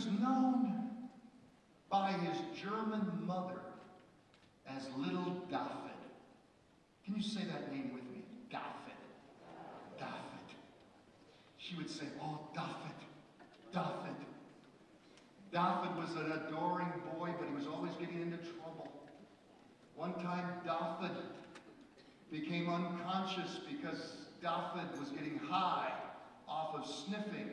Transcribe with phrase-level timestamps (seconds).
[0.00, 0.72] was known
[1.90, 3.60] by his German mother
[4.66, 6.00] as Little David.
[7.04, 8.24] Can you say that name with me?
[8.48, 8.96] David.
[9.98, 10.56] David.
[11.58, 12.96] She would say, Oh, David,
[13.72, 14.16] David.
[15.52, 18.88] David was an adoring boy, but he was always getting into trouble.
[19.96, 21.16] One time, David
[22.30, 25.92] became unconscious because David was getting high
[26.48, 27.50] off of sniffing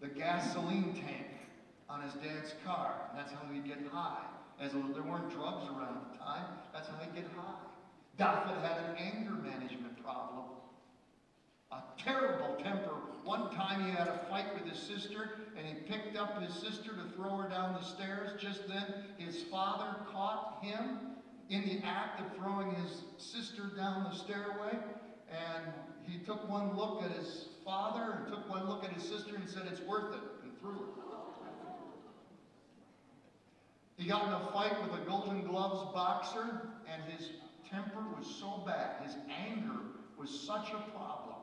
[0.00, 1.39] the gasoline tank
[1.90, 2.94] on his dad's car.
[3.10, 4.24] And that's how he'd get high.
[4.60, 7.66] As a, there weren't drugs around at the time, that's how he'd get high.
[8.16, 10.44] David had an anger management problem.
[11.72, 12.94] A terrible temper.
[13.24, 16.90] One time he had a fight with his sister, and he picked up his sister
[16.90, 18.30] to throw her down the stairs.
[18.40, 18.84] Just then,
[19.18, 20.98] his father caught him
[21.48, 24.78] in the act of throwing his sister down the stairway.
[25.30, 25.72] And
[26.06, 29.48] he took one look at his father and took one look at his sister and
[29.48, 30.99] said, It's worth it, and threw her.
[34.00, 37.32] He got in a fight with a Golden Gloves boxer, and his
[37.70, 39.76] temper was so bad, his anger
[40.16, 41.36] was such a problem,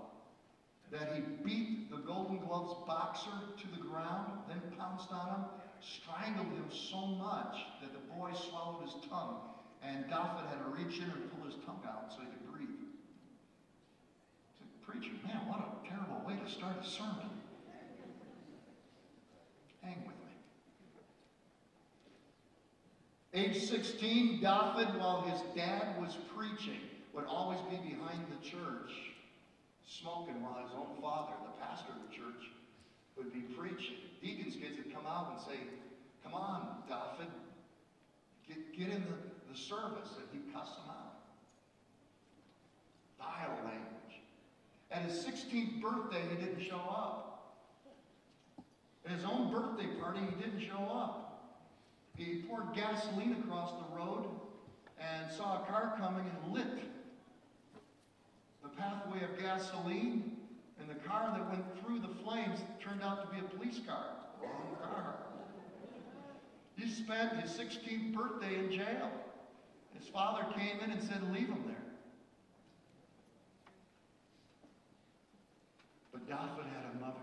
[0.90, 3.30] that he beat the Golden Gloves boxer
[3.62, 5.46] to the ground, then pounced on him,
[5.82, 9.38] strangled him so much that the boy swallowed his tongue,
[9.84, 12.82] and David had to reach in and pull his tongue out so he could breathe.
[14.50, 17.30] He said, Preacher, man, what a terrible way to start a sermon.
[19.84, 20.27] Hang with me.
[23.38, 26.82] Age 16, David, while his dad was preaching,
[27.14, 28.90] would always be behind the church,
[29.86, 32.50] smoking while his own father, the pastor of the church,
[33.16, 33.98] would be preaching.
[34.24, 35.62] Deacons' kids would come out and say,
[36.24, 37.32] Come on, David,
[38.48, 40.10] get, get in the, the service.
[40.18, 41.14] And he'd cuss them out.
[43.20, 44.18] Vile language.
[44.90, 47.56] At his 16th birthday, he didn't show up.
[49.06, 51.27] At his own birthday party, he didn't show up.
[52.18, 54.26] He poured gasoline across the road
[55.00, 56.80] and saw a car coming and lit
[58.64, 60.36] the pathway of gasoline,
[60.80, 64.08] and the car that went through the flames turned out to be a police car.
[64.42, 65.16] Wrong car.
[66.76, 69.12] He spent his 16th birthday in jail.
[69.98, 71.76] His father came in and said, Leave him there.
[76.12, 77.18] But David had a mother.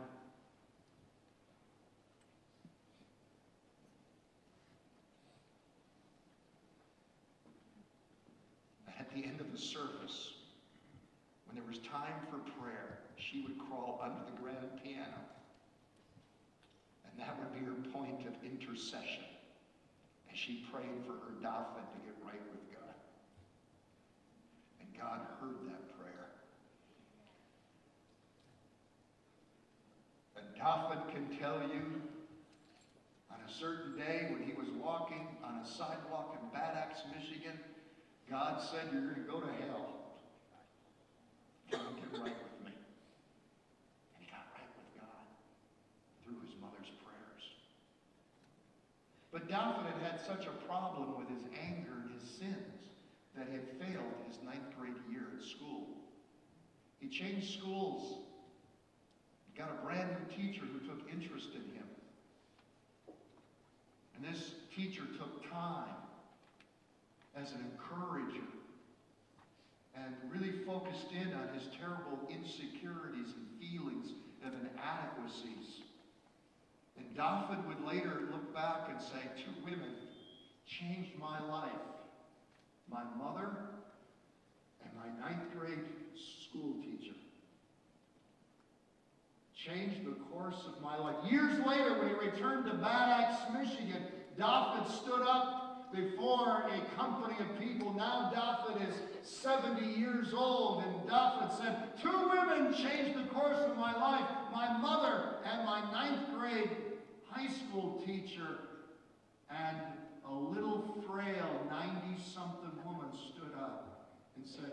[8.98, 10.34] At the end of the service,
[11.46, 15.22] when there was time for prayer, she would crawl under the grand piano.
[17.04, 19.24] And that would be her point of intercession
[20.30, 22.98] as she prayed for her David to get right with God.
[24.80, 26.26] And God heard that prayer.
[30.36, 32.02] And David can tell you
[33.30, 37.58] on a certain day when he was walking on a sidewalk in Bad Axe, Michigan,
[38.30, 39.94] God said, You're going to go to hell.
[41.70, 41.80] Get
[42.12, 42.72] right with me.
[42.72, 45.24] And he got right with God
[46.24, 47.44] through his mother's prayers.
[49.32, 52.94] But David had had such a problem with his anger and his sins
[53.36, 55.88] that he had failed his ninth grade year at school.
[57.00, 58.24] He changed schools.
[59.52, 61.88] He got a brand new teacher who took interest in him.
[64.16, 66.03] And this teacher took time
[67.40, 68.46] as an encourager
[69.96, 74.12] and really focused in on his terrible insecurities and feelings
[74.44, 75.82] of inadequacies.
[76.96, 79.94] And David would later look back and say, Two women
[80.66, 81.70] changed my life
[82.90, 83.48] my mother
[84.82, 85.78] and my ninth grade
[86.14, 87.14] school teacher.
[89.54, 91.16] Changed the course of my life.
[91.30, 94.02] Years later, when he returned to Bad Axe, Michigan,
[94.36, 95.63] David stood up
[95.94, 97.92] before a company of people.
[97.94, 98.32] Now
[98.66, 103.96] David is 70 years old, and David said, Two women changed the course of my
[103.96, 106.70] life my mother and my ninth grade
[107.28, 108.58] high school teacher.
[109.50, 109.76] And
[110.28, 114.72] a little frail 90 something woman stood up and said,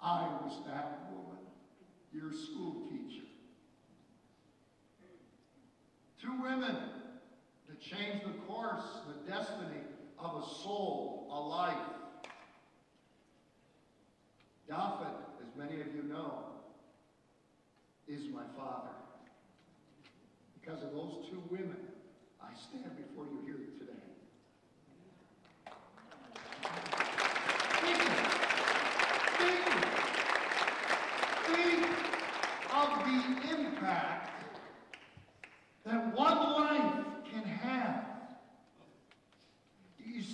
[0.00, 1.42] I was that woman,
[2.12, 3.26] your school teacher.
[6.20, 6.76] Two women
[7.68, 9.82] to change the course, the destiny
[10.18, 11.76] of a soul, a life.
[14.68, 16.44] David, as many of you know,
[18.08, 18.90] is my father.
[20.60, 21.76] Because of those two women,
[22.42, 23.92] I stand before you here today.
[32.74, 34.44] Of the impact
[35.86, 37.06] that one life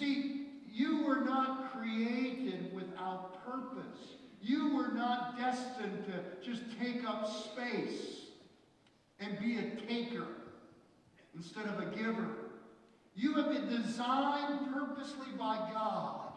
[0.03, 4.17] see, you were not created without purpose.
[4.41, 8.27] You were not destined to just take up space
[9.21, 10.27] and be a taker
[11.37, 12.29] instead of a giver.
[13.15, 16.33] You have been designed purposely by God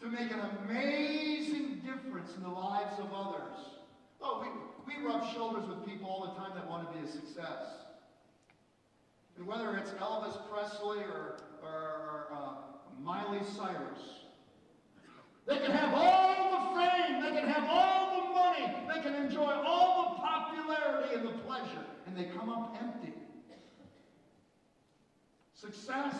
[0.00, 3.56] to make an amazing difference in the lives of others.
[4.20, 4.44] Oh,
[4.86, 7.62] we, we rub shoulders with people all the time that want to be a success.
[9.36, 11.36] And whether it's Elvis Presley or
[11.72, 14.00] or, or uh, Miley Cyrus,
[15.46, 19.52] they can have all the fame, they can have all the money, they can enjoy
[19.52, 23.12] all the popularity and the pleasure, and they come up empty.
[25.54, 26.14] Success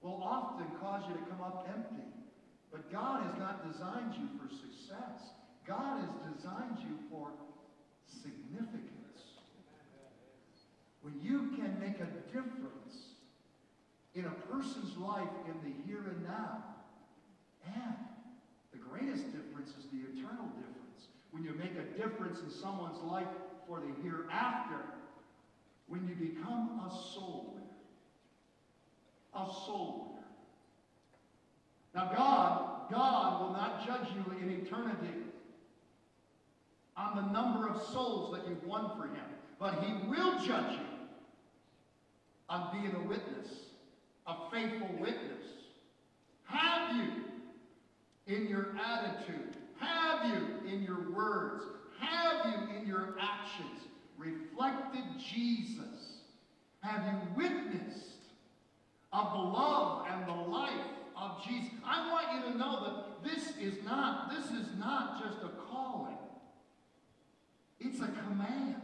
[0.00, 2.04] will often cause you to come up empty.
[2.72, 5.34] But God has not designed you for success.
[5.66, 7.28] God has designed you for
[8.06, 8.90] significance.
[11.02, 13.09] When you can make a difference
[14.14, 16.64] in a person's life in the here and now,
[17.66, 17.94] and
[18.72, 21.08] the greatest difference is the eternal difference.
[21.30, 23.28] When you make a difference in someone's life
[23.68, 24.80] for the hereafter,
[25.90, 27.66] when you become a soul winner.
[29.34, 30.26] A soul winner.
[31.94, 35.18] Now, God, God will not judge you in eternity
[36.96, 39.24] on the number of souls that you've won for Him,
[39.58, 40.86] but He will judge you
[42.48, 43.48] on being a witness,
[44.26, 45.44] a faithful witness.
[46.44, 47.10] Have you
[48.26, 49.56] in your attitude?
[49.78, 51.64] Have you in your words?
[51.98, 53.80] Have you in your actions
[54.18, 56.18] reflected Jesus?
[56.80, 58.06] Have you witnessed
[59.12, 60.70] of the love and the life
[61.16, 61.70] of Jesus?
[61.84, 66.16] I want you to know that this is not, this is not just a calling.
[67.80, 68.76] It's a command.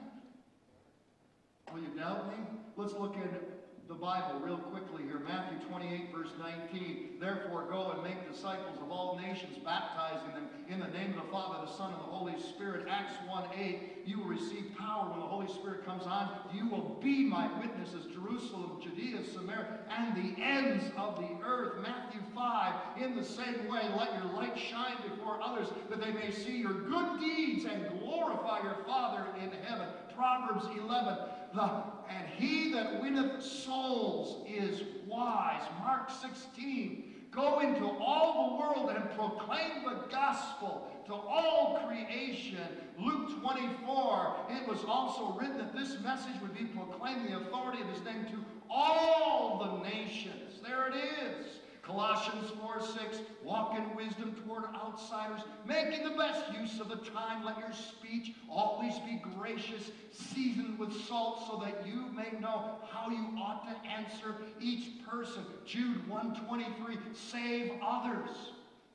[1.73, 2.44] Will you doubt me?
[2.77, 3.56] Let's look at
[3.88, 5.21] the Bible real quickly here.
[5.21, 6.31] Matthew 28, verse
[6.73, 7.19] 19.
[7.21, 11.31] Therefore, go and make disciples of all nations, baptizing them in the name of the
[11.31, 12.87] Father, the Son, and the Holy Spirit.
[12.91, 14.03] Acts 1 8.
[14.05, 16.31] You will receive power when the Holy Spirit comes on.
[16.53, 21.81] You will be my witnesses, Jerusalem, Judea, Samaria, and the ends of the earth.
[21.81, 23.03] Matthew 5.
[23.03, 26.75] In the same way, let your light shine before others, that they may see your
[26.75, 29.87] good deeds and glorify your Father in heaven.
[30.17, 31.19] Proverbs 11.
[31.54, 35.62] And he that winneth souls is wise.
[35.81, 37.14] Mark 16.
[37.31, 42.66] Go into all the world and proclaim the gospel to all creation.
[42.98, 44.37] Luke 24.
[44.50, 48.25] It was also written that this message would be proclaimed the authority of his name
[48.26, 50.60] to all the nations.
[50.62, 51.56] There it is.
[51.87, 57.44] Colossians 4 6, walk in wisdom toward outsiders, making the best use of the time.
[57.44, 63.09] Let your speech always be gracious, seasoned with salt, so that you may know how
[63.09, 65.44] you ought to answer each person.
[65.65, 68.31] Jude 123, save others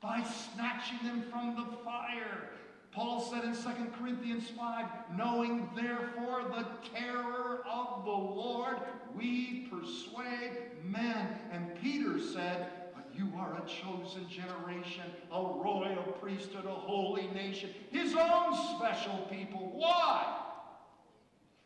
[0.02, 2.50] by snatching them from the fire.
[2.90, 4.86] Paul said in 2 Corinthians 5,
[5.16, 8.76] knowing therefore the terror of the Lord,
[9.16, 11.38] we persuade men.
[11.50, 12.81] And Peter said,
[13.14, 19.70] you are a chosen generation, a royal priesthood, a holy nation, his own special people.
[19.74, 20.38] Why?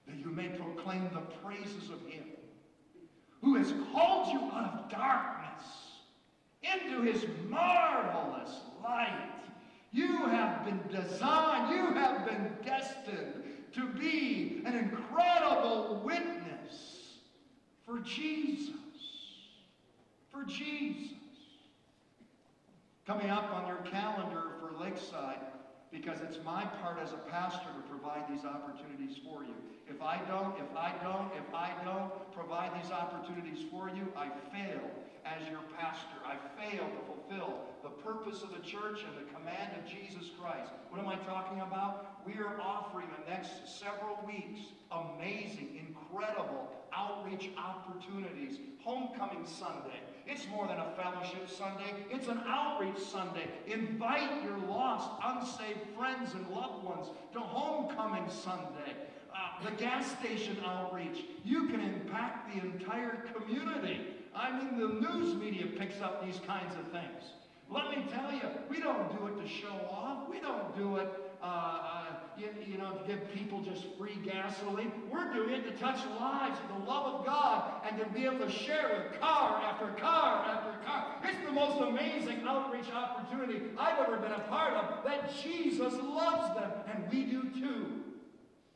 [0.06, 2.24] That you may proclaim the praises of him
[3.42, 5.64] who has called you out of darkness
[6.62, 8.50] into his marvelous
[8.82, 9.30] light.
[9.92, 13.44] You have been designed, you have been destined
[13.74, 17.14] to be an incredible witness
[17.84, 18.74] for Jesus.
[20.32, 21.15] For Jesus
[23.06, 25.38] coming up on your calendar for Lakeside
[25.92, 29.54] because it's my part as a pastor to provide these opportunities for you.
[29.88, 34.28] If I don't, if I don't, if I don't provide these opportunities for you, I
[34.50, 34.82] fail
[35.24, 36.18] as your pastor.
[36.26, 40.72] I fail to fulfill the purpose of the church and the command of Jesus Christ.
[40.90, 42.26] What am I talking about?
[42.26, 48.58] We are offering the next several weeks amazing, incredible outreach opportunities.
[48.82, 50.02] Homecoming Sunday.
[50.26, 53.48] It's more than a fellowship Sunday, it's an outreach Sunday.
[53.66, 58.96] Invite your lost, unsaved friends and loved ones to Homecoming Sunday.
[59.32, 61.24] Uh, the gas station outreach.
[61.44, 64.00] You can impact the entire community.
[64.34, 67.32] I mean, the news media picks up these kinds of things.
[67.70, 70.28] Let me tell you, we don't do it to show off.
[70.28, 71.08] We don't do it,
[71.42, 72.05] uh, uh,
[72.38, 74.92] you, you, know, to give people just free gasoline.
[75.10, 78.46] We're doing it to touch lives with the love of God and to be able
[78.46, 81.16] to share with car after car after car.
[81.24, 86.54] It's the most amazing outreach opportunity I've ever been a part of that Jesus loves
[86.54, 88.02] them, and we do too.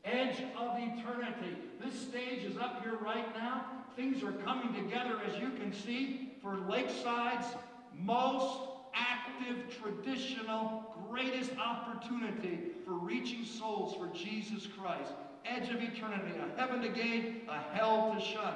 [0.03, 1.57] Edge of eternity.
[1.83, 3.65] This stage is up here right now.
[3.95, 7.47] Things are coming together, as you can see, for Lakeside's
[7.95, 15.11] most active, traditional, greatest opportunity for reaching souls for Jesus Christ.
[15.45, 18.53] Edge of eternity, a heaven to gain, a hell to shun.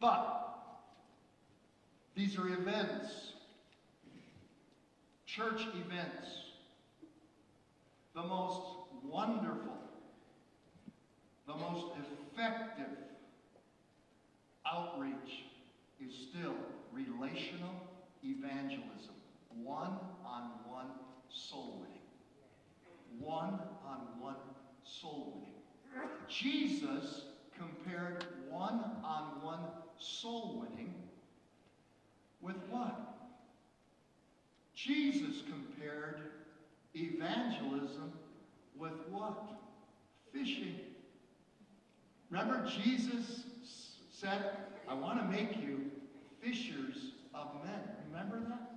[0.00, 0.58] But
[2.16, 3.34] these are events,
[5.26, 6.28] church events.
[8.14, 8.62] The most
[9.04, 9.76] wonderful,
[11.46, 11.86] the most
[12.32, 12.96] effective
[14.66, 15.44] outreach
[16.04, 16.54] is still
[16.92, 17.74] relational
[18.24, 19.14] evangelism.
[19.62, 19.92] One
[20.24, 20.86] on one
[21.32, 22.00] soul winning.
[23.18, 24.36] One on one
[24.84, 26.10] soul winning.
[26.28, 27.22] Jesus
[27.58, 29.64] compared one on one
[29.98, 30.94] soul winning
[32.40, 32.98] with what?
[34.74, 36.20] Jesus compared
[36.94, 38.12] evangelism
[38.78, 39.52] with what?
[40.32, 40.76] Fishing.
[42.30, 43.42] Remember, Jesus
[44.10, 44.56] said,
[44.88, 45.90] I want to make you
[46.40, 47.80] fishers of men.
[48.10, 48.69] Remember that?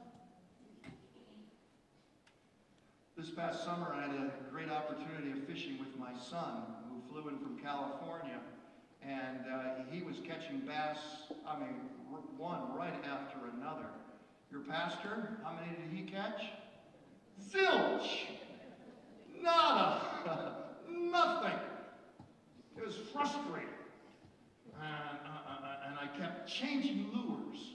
[3.24, 7.30] This past summer, I had a great opportunity of fishing with my son, who flew
[7.30, 8.38] in from California.
[9.02, 10.98] And uh, he was catching bass,
[11.48, 11.74] I mean,
[12.36, 13.86] one right after another.
[14.52, 16.42] Your pastor, how many did he catch?
[17.50, 18.26] Zilch!
[19.42, 20.56] Nada!
[20.90, 21.60] Nothing!
[22.76, 23.70] It was frustrating.
[24.82, 27.72] And, uh, uh, uh, and I kept changing lures.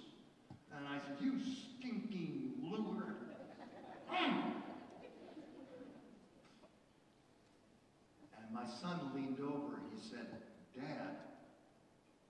[0.76, 3.14] And I said, You stinking lure.
[4.12, 4.48] Mm.
[8.48, 9.80] And my son leaned over.
[9.94, 10.26] He said,
[10.76, 11.16] Dad,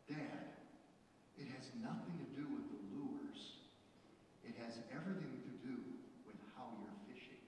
[0.08, 0.44] Dad,
[1.38, 3.62] it has nothing to do with the lures.
[4.44, 5.76] It has everything to do
[6.26, 7.42] with how you're fishing.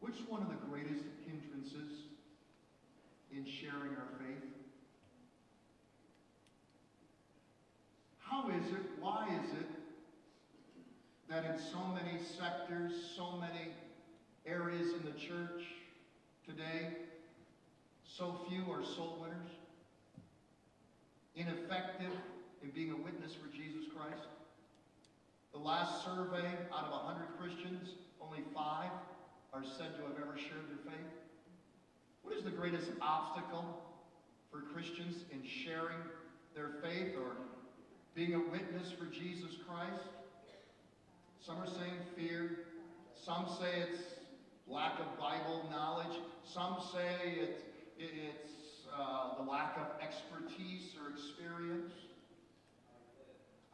[0.00, 2.04] Which one of the greatest hindrances
[3.32, 4.44] in sharing our faith?
[8.18, 9.70] How is it, why is it
[11.28, 13.70] that in so many sectors, so many
[14.46, 15.62] areas in the church
[16.46, 16.88] today,
[18.04, 19.50] so few are soul winners?
[21.36, 22.12] Ineffective
[22.62, 24.28] in being a witness for Jesus Christ?
[25.52, 27.90] The last survey out of 100 Christians,
[28.20, 28.90] only five
[29.52, 31.12] are said to have ever shared their faith?
[32.22, 33.82] What is the greatest obstacle
[34.50, 35.98] for Christians in sharing
[36.54, 37.36] their faith or
[38.14, 40.23] being a witness for Jesus Christ?
[41.44, 42.64] Some are saying fear.
[43.12, 44.00] Some say it's
[44.66, 46.16] lack of Bible knowledge.
[46.42, 47.60] Some say it,
[47.98, 51.92] it's uh, the lack of expertise or experience.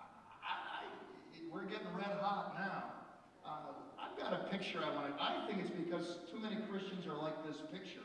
[0.00, 0.82] I, I,
[1.52, 2.84] we're getting red hot now.
[3.46, 3.70] Uh,
[4.02, 5.22] I've got a picture I want to.
[5.22, 8.02] I think it's because too many Christians are like this picture.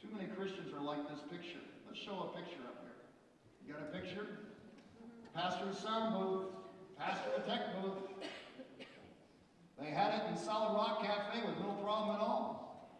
[0.00, 1.58] Too many Christians are like this picture.
[1.88, 2.94] Let's show a picture up here.
[3.66, 4.38] You got a picture?
[5.34, 6.46] Pastor of sound booth,
[6.96, 8.06] pastor of tech booth.
[9.80, 12.90] They had it in Solid Rock Cafe with no problem at all.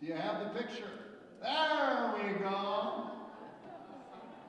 [0.00, 0.90] Do you have the picture?
[1.40, 3.10] There we go.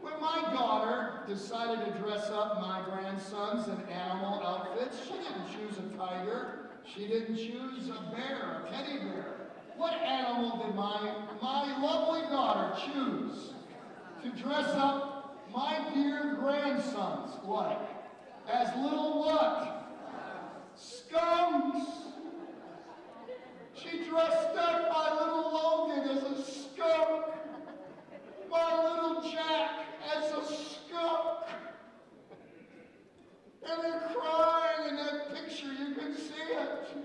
[0.02, 5.78] When my daughter decided to dress up my grandsons in animal outfits, she didn't choose
[5.80, 6.70] a tiger.
[6.86, 9.36] She didn't choose a bear, a teddy bear.
[9.78, 13.54] What animal did my, my lovely daughter choose
[14.24, 17.80] to dress up my dear grandsons like?
[18.48, 19.88] As little what?
[20.76, 22.05] Skunks.
[23.92, 27.26] She dressed up my little Logan as a skunk.
[28.50, 31.48] My little Jack as a skunk.
[33.68, 35.68] And they're crying in that picture.
[35.68, 36.98] You can see it.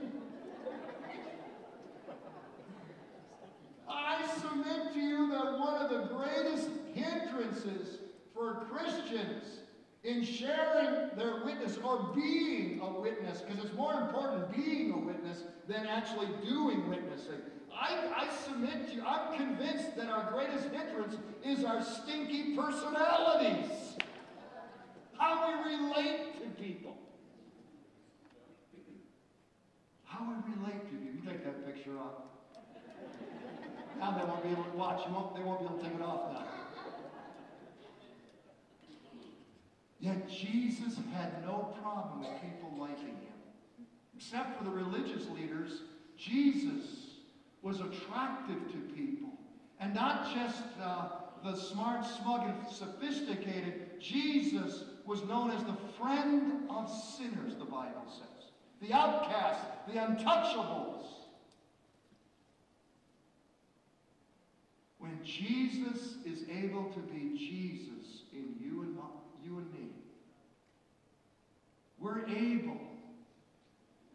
[3.88, 7.98] I submit to you that one of the greatest hindrances
[8.34, 9.59] for Christians
[10.02, 15.42] in sharing their witness or being a witness, because it's more important being a witness
[15.68, 17.40] than actually doing witnessing.
[17.72, 23.96] I, I submit to you, I'm convinced that our greatest hindrance is our stinky personalities.
[25.18, 26.96] How we relate to people.
[30.04, 31.14] How we relate to people.
[31.14, 32.22] You take that picture off.
[33.98, 35.06] Now they won't be able to watch.
[35.10, 36.59] Won't, they won't be able to take it off now.
[40.00, 43.86] Yet Jesus had no problem with people liking him.
[44.16, 45.82] Except for the religious leaders,
[46.16, 46.84] Jesus
[47.62, 49.30] was attractive to people.
[49.78, 51.08] And not just uh,
[51.44, 54.00] the smart, smug, and sophisticated.
[54.00, 58.50] Jesus was known as the friend of sinners, the Bible says.
[58.82, 61.06] The outcasts, the untouchables.
[64.98, 69.04] When Jesus is able to be Jesus in you and, my,
[69.44, 69.90] you and me,
[71.98, 72.80] we're able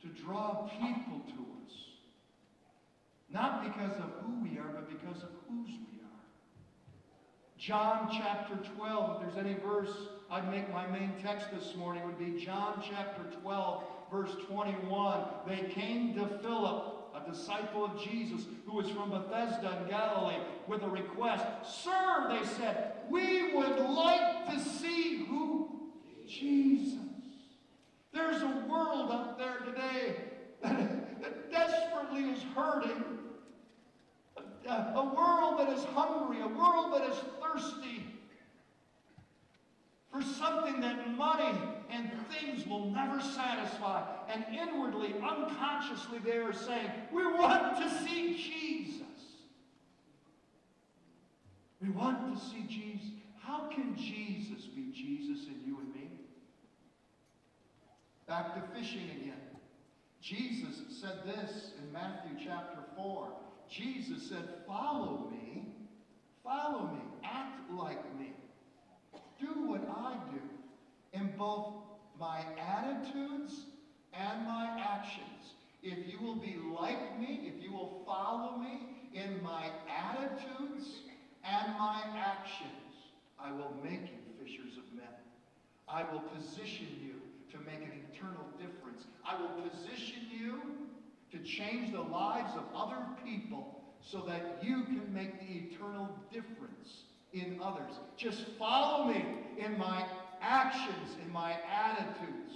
[0.01, 1.73] to draw people to us.
[3.31, 6.25] Not because of who we are, but because of whose we are.
[7.57, 9.91] John chapter 12, if there's any verse
[10.29, 15.25] I'd make my main text this morning, would be John chapter 12, verse 21.
[15.47, 20.83] They came to Philip a disciple of Jesus who was from Bethsaida in Galilee, with
[20.83, 21.45] a request.
[21.83, 25.69] Sir, they said, we would like to see who?
[26.27, 26.99] Jesus.
[28.13, 30.15] There's a world out there today
[30.63, 33.03] that desperately is hurting.
[34.67, 38.03] A, world that is hungry, a world that is thirsty
[40.11, 41.59] for something that money
[41.91, 44.01] and things will never satisfy.
[44.27, 49.04] And inwardly, unconsciously, they are saying, We want to see Jesus.
[51.85, 53.09] We want to see Jesus.
[53.41, 56.09] How can Jesus be Jesus in you and me?
[58.27, 59.33] Back to fishing again.
[60.19, 63.27] Jesus said this in Matthew chapter 4.
[63.69, 65.67] Jesus said, Follow me,
[66.43, 68.33] follow me, act like me,
[69.39, 71.73] do what I do in both
[72.19, 73.65] my attitudes
[74.13, 75.53] and my actions.
[75.83, 78.79] If you will be like me, if you will follow me
[79.13, 81.04] in my attitudes
[81.49, 82.71] and my actions,
[83.39, 85.05] I will make you fishers of men.
[85.87, 87.13] I will position you
[87.51, 89.05] to make an eternal difference.
[89.25, 90.61] I will position you
[91.31, 97.03] to change the lives of other people so that you can make the eternal difference
[97.33, 97.93] in others.
[98.17, 99.25] Just follow me
[99.57, 100.05] in my
[100.41, 102.53] actions, in my attitudes.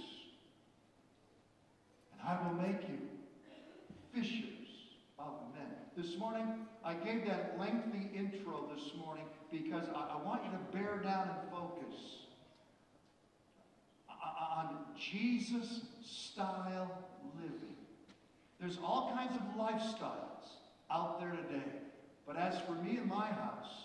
[2.12, 2.98] And I will make you
[4.14, 4.59] fishers.
[6.00, 6.46] This morning,
[6.82, 11.28] I gave that lengthy intro this morning because I, I want you to bear down
[11.28, 11.94] and focus
[14.08, 16.90] on Jesus style
[17.36, 17.76] living.
[18.58, 20.46] There's all kinds of lifestyles
[20.90, 21.70] out there today.
[22.26, 23.84] But as for me and my house,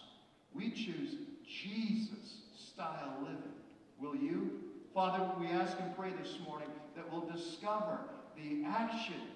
[0.53, 3.55] we choose Jesus style living.
[3.99, 4.61] Will you?
[4.93, 7.99] Father, we ask and pray this morning that we'll discover
[8.37, 9.34] the actions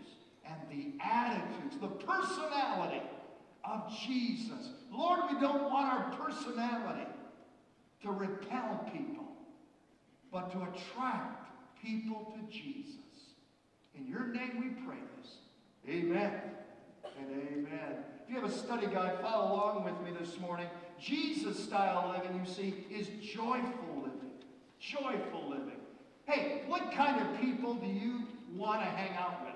[0.50, 3.02] and the attitudes, the personality
[3.64, 4.72] of Jesus.
[4.92, 7.06] Lord, we don't want our personality
[8.04, 9.26] to repel people,
[10.32, 11.50] but to attract
[11.84, 12.96] people to Jesus.
[13.96, 15.36] In your name we pray this.
[15.88, 16.34] Amen
[17.20, 17.98] and amen.
[18.24, 20.68] If you have a study guide, follow along with me this morning.
[21.00, 24.32] Jesus style living, you see, is joyful living.
[24.80, 25.80] Joyful living.
[26.26, 29.49] Hey, what kind of people do you want to hang out with?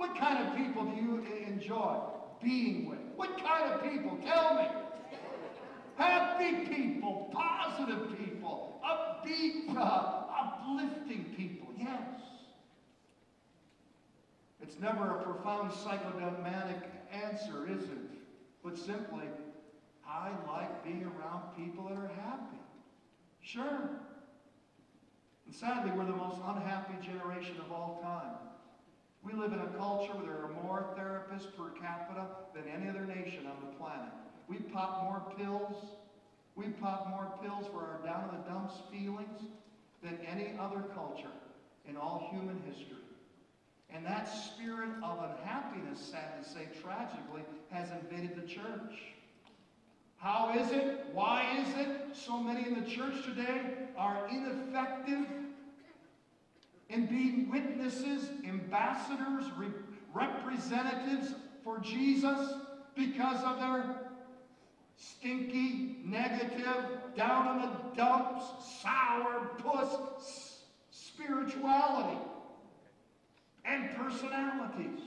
[0.00, 1.98] What kind of people do you enjoy
[2.42, 3.00] being with?
[3.16, 4.16] What kind of people?
[4.24, 4.66] Tell me.
[5.96, 11.68] Happy people, positive people, upbeat, uh, uplifting people.
[11.76, 12.18] Yes.
[14.62, 16.82] It's never a profound psychodynamic
[17.12, 17.98] answer, is it?
[18.64, 19.26] But simply,
[20.08, 22.56] I like being around people that are happy.
[23.42, 23.90] Sure.
[25.44, 28.49] And sadly, we're the most unhappy generation of all time.
[29.22, 33.04] We live in a culture where there are more therapists per capita than any other
[33.04, 34.12] nation on the planet.
[34.48, 35.76] We pop more pills.
[36.56, 39.42] We pop more pills for our down in the dumps feelings
[40.02, 41.32] than any other culture
[41.88, 42.96] in all human history.
[43.92, 48.94] And that spirit of unhappiness, sad to say, tragically, has invaded the church.
[50.16, 51.06] How is it?
[51.12, 53.60] Why is it so many in the church today
[53.96, 55.26] are ineffective
[56.90, 59.68] in being witnesses, ambassadors, re
[60.12, 62.54] representatives for Jesus
[62.96, 64.10] because of their
[64.96, 66.84] stinky, negative,
[67.16, 68.44] down in the dumps,
[68.82, 70.58] sour puss
[70.90, 72.18] spirituality
[73.64, 75.00] and personalities?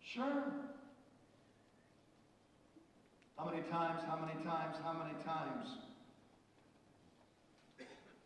[0.00, 0.44] Sure.
[3.36, 5.68] How many times, how many times, how many times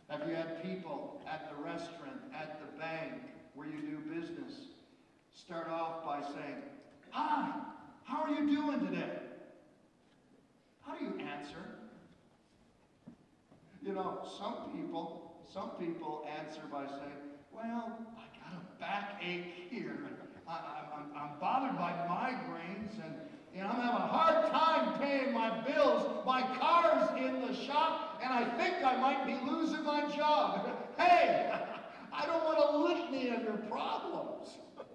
[0.09, 3.15] have you had people at the restaurant, at the bank,
[3.55, 4.53] where you do business,
[5.33, 6.63] start off by saying,
[7.11, 7.53] Hi,
[8.05, 9.11] how are you doing today?
[10.83, 11.59] How do you answer?
[13.85, 19.99] You know, some people, some people answer by saying, Well, I got a backache here.
[20.49, 20.61] I,
[21.17, 23.15] am bothered by migraines and
[23.59, 26.25] and I'm having a hard time paying my bills.
[26.25, 30.67] My car's in the shop, and I think I might be losing my job.
[30.99, 31.49] hey,
[32.13, 34.59] I don't want a litany of your problems.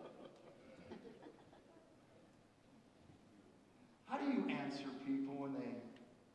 [4.10, 4.88] How do you answer?
[5.06, 5.76] people when they,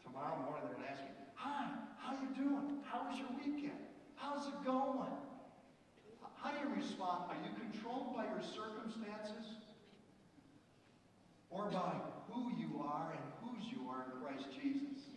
[0.04, 2.76] tomorrow morning they're going to ask you, Hi, how you doing?
[2.82, 3.80] How was your weekend?
[4.14, 5.12] How's it going?
[6.36, 7.24] How do you respond?
[7.28, 9.55] Are you controlled by your circumstances?
[11.56, 11.94] Or by
[12.30, 15.08] who you are and whose you are in Christ Jesus?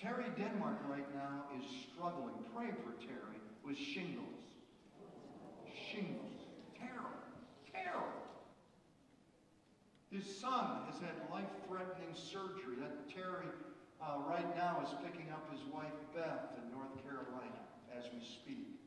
[0.00, 2.34] Terry Denmark right now is struggling.
[2.56, 4.40] Pray for Terry with shingles.
[5.92, 6.32] Shingles.
[6.78, 7.24] Terrible.
[7.70, 8.24] Terrible.
[10.10, 12.76] His son has had life-threatening surgery.
[12.80, 13.52] That Terry
[14.00, 17.60] uh, right now is picking up his wife Beth in North Carolina
[17.96, 18.80] as we speak.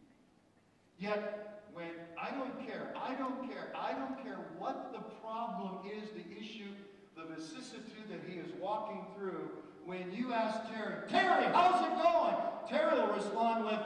[0.97, 6.09] Yet, when I don't care, I don't care, I don't care what the problem is,
[6.09, 6.71] the issue,
[7.15, 9.51] the vicissitude that he is walking through,
[9.85, 12.35] when you ask Terry, Terry, how's it going?
[12.67, 13.79] Terry will respond with,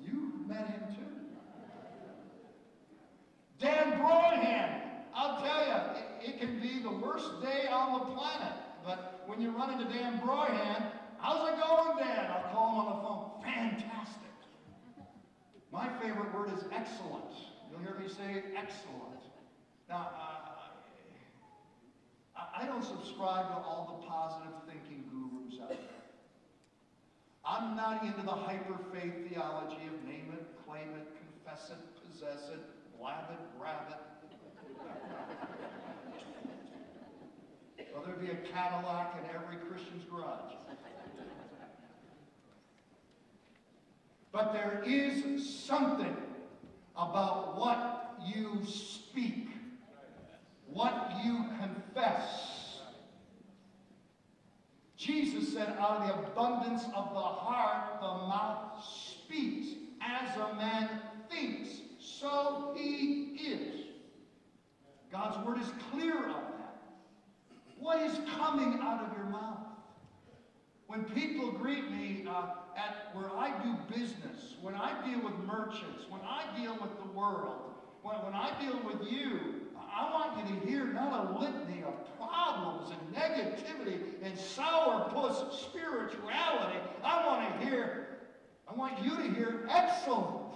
[0.00, 1.12] You met him too.
[3.58, 4.80] Dan Broyhan,
[5.12, 8.52] I'll tell you, it, it, can be the worst day on the planet.
[8.84, 10.84] But when you run into Dan Broyhan,
[11.18, 12.30] how's it going, Dan?
[12.30, 13.42] I'll call him on the phone.
[13.42, 14.27] Fantastic.
[15.78, 17.30] My favorite word is excellent.
[17.70, 19.22] You'll hear me say excellent.
[19.88, 20.58] Now, uh,
[22.34, 25.78] I don't subscribe to all the positive thinking gurus out there.
[27.46, 31.78] I'm not into the hyper faith theology of name it, claim it, confess it,
[32.10, 32.58] possess it,
[32.98, 34.02] blab it, grab it.
[37.94, 40.58] well, there'd be a Cadillac in every Christian's garage.
[44.32, 46.16] But there is something
[46.96, 49.48] about what you speak,
[50.66, 52.80] what you confess.
[54.96, 59.68] Jesus said, out of the abundance of the heart, the mouth speaks.
[60.00, 60.88] As a man
[61.30, 63.86] thinks, so he is.
[65.10, 66.82] God's word is clear on that.
[67.78, 69.58] What is coming out of your mouth?
[70.86, 72.46] When people greet me uh,
[72.78, 77.18] at where I do business, when I deal with merchants, when I deal with the
[77.18, 79.40] world, when, when I deal with you,
[79.76, 86.78] I want you to hear not a litany of problems and negativity and sourpuss spirituality.
[87.02, 88.18] I want to hear,
[88.68, 90.54] I want you to hear excellent.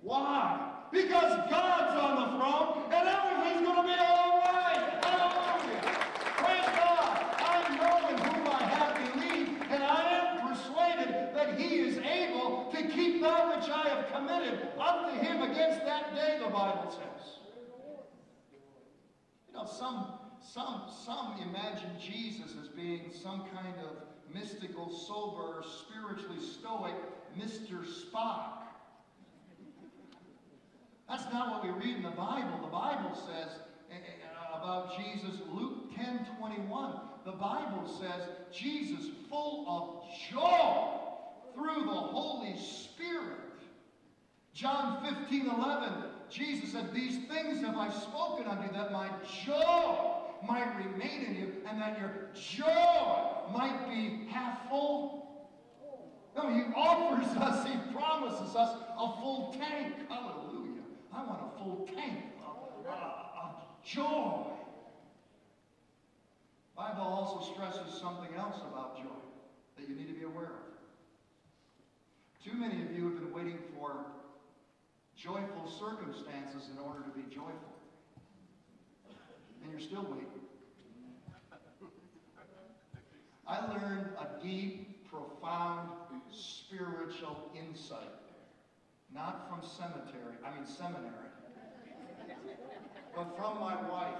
[0.00, 0.70] Why?
[0.92, 5.04] Because God's on the throne and everything's going to be all right.
[5.04, 5.80] Hallelujah.
[6.36, 7.18] Praise God.
[7.40, 12.70] I know in whom I have believed, and I am persuaded that he is able
[12.72, 17.38] to keep that which I have committed unto him against that day, the Bible says.
[19.48, 20.06] You know, some,
[20.40, 26.94] some, some imagine Jesus as being some kind of mystical, sober, spiritually stoic
[27.38, 27.84] Mr.
[27.84, 28.62] Spock.
[31.08, 32.60] That's not what we read in the Bible.
[32.62, 33.50] The Bible says
[33.90, 36.94] eh, eh, about Jesus, Luke 10 21,
[37.26, 40.94] the Bible says Jesus full of joy
[41.54, 43.43] through the Holy Spirit.
[44.54, 45.92] John 15 11,
[46.30, 49.08] Jesus said, These things have I spoken unto you, that my
[49.44, 50.14] joy
[50.46, 55.22] might remain in you, and that your joy might be half full.
[56.36, 59.94] No, he offers us, he promises us a full tank.
[60.08, 60.82] Hallelujah.
[61.12, 63.48] I want a full tank of, uh,
[63.84, 64.46] joy.
[66.76, 69.02] Bible also stresses something else about joy
[69.76, 70.74] that you need to be aware of.
[72.44, 74.04] Too many of you have been waiting for
[75.24, 77.72] joyful circumstances in order to be joyful.
[79.62, 80.28] And you're still waiting.
[83.46, 85.88] I learned a deep, profound
[86.30, 87.98] spiritual insight.
[89.14, 91.30] Not from cemetery, I mean seminary,
[93.14, 94.14] but from my wife.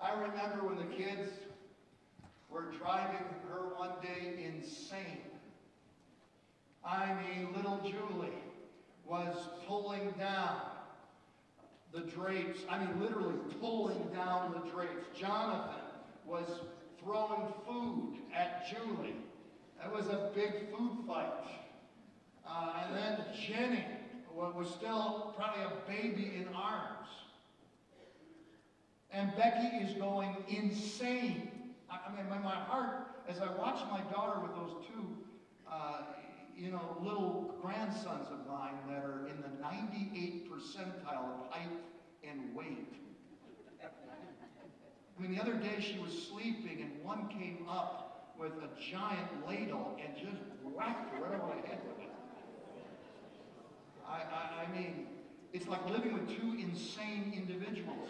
[0.00, 1.30] I remember when the kids
[2.48, 5.18] were driving her one day insane.
[6.86, 8.30] I mean, little Julie
[9.06, 9.36] was
[9.66, 10.60] pulling down
[11.92, 12.60] the drapes.
[12.68, 15.06] I mean, literally pulling down the drapes.
[15.18, 15.82] Jonathan
[16.26, 16.46] was
[17.02, 19.16] throwing food at Julie.
[19.80, 21.32] That was a big food fight.
[22.46, 23.84] Uh, and then Jenny
[24.34, 27.08] was still probably a baby in arms.
[29.10, 31.50] And Becky is going insane.
[31.88, 35.06] I, mean, my, my heart, as I watch my daughter with those two
[35.70, 36.02] uh,
[36.56, 41.68] you know, little grandsons of mine that are in the 98 percentile of height
[42.22, 42.94] and weight.
[45.16, 49.28] I mean, the other day she was sleeping and one came up with a giant
[49.48, 52.12] ladle and just whacked her right over the head with it.
[54.06, 55.06] I, I, I mean,
[55.52, 58.08] it's like living with two insane individuals.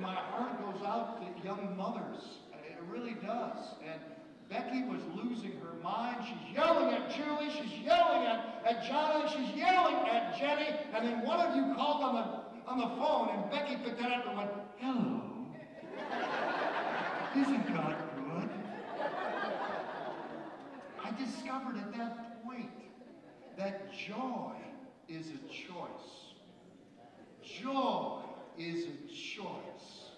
[0.00, 2.38] my heart goes out to young mothers.
[2.52, 3.58] It really does.
[3.84, 4.00] And
[4.48, 6.16] Becky was losing her mind.
[6.26, 7.50] She's yelling at Julie.
[7.50, 9.28] She's yelling at, at Johnny.
[9.28, 10.68] She's yelling at Jenny.
[10.94, 14.10] And then one of you called on the, on the phone, and Becky picked that
[14.10, 15.22] up and went, Hello.
[17.36, 18.50] Isn't God good?
[21.04, 22.70] I discovered at that point
[23.58, 24.52] that joy
[25.08, 26.34] is a choice.
[27.42, 28.20] Joy
[28.58, 30.10] is a choice.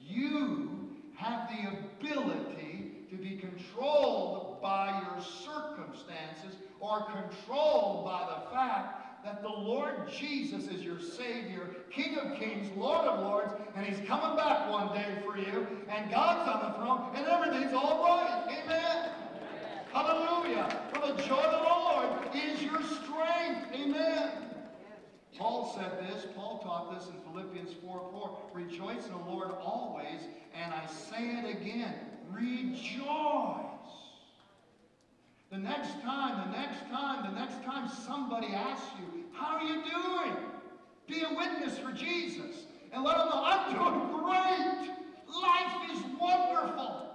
[0.00, 2.85] You have the ability
[3.16, 10.68] to be controlled by your circumstances or controlled by the fact that the Lord Jesus
[10.68, 15.18] is your Savior, King of Kings, Lord of Lords, and He's coming back one day
[15.24, 18.62] for you, and God's on the throne, and everything's all right.
[18.62, 19.10] Amen.
[19.92, 20.68] Hallelujah.
[20.92, 23.66] For the joy of the Lord is your strength.
[23.74, 24.30] Amen.
[25.38, 28.38] Paul said this, Paul taught this in Philippians 4 4.
[28.54, 30.20] Rejoice in the Lord always,
[30.54, 31.94] and I say it again,
[32.32, 33.06] rejoice.
[35.50, 39.82] The next time, the next time, the next time somebody asks you, How are you
[39.84, 40.36] doing?
[41.06, 44.90] Be a witness for Jesus and let them know, I'm doing great.
[45.28, 47.10] Life is wonderful,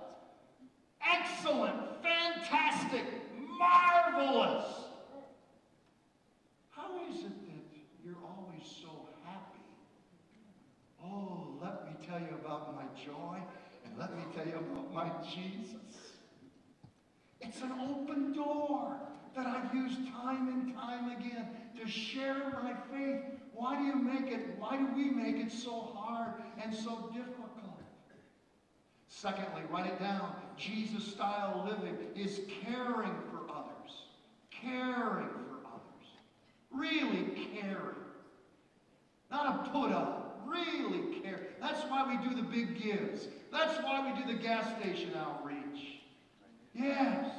[1.06, 3.04] excellent, fantastic,
[3.58, 4.66] marvelous.
[6.70, 7.64] How is it that
[8.06, 9.60] you're always so happy?
[11.04, 13.38] Oh, let me tell you about my joy
[14.48, 15.76] you about my Jesus.
[17.40, 18.98] It's an open door
[19.36, 21.48] that I've used time and time again
[21.80, 23.22] to share my faith.
[23.54, 27.52] Why do you make it, why do we make it so hard and so difficult?
[29.22, 30.34] Secondly, write it down.
[30.58, 34.06] Jesus style living is caring for others.
[34.50, 36.08] Caring for others.
[36.72, 37.98] Really caring.
[39.30, 40.42] Not a put up.
[40.48, 41.50] Really care.
[41.60, 43.28] That's why we do the big gives.
[43.52, 46.00] That's why we do the gas station outreach.
[46.74, 47.30] Yes.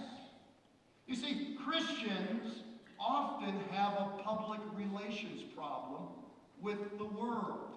[1.07, 2.63] You see, Christians
[3.01, 6.03] often have a public relations problem
[6.61, 7.73] with the world.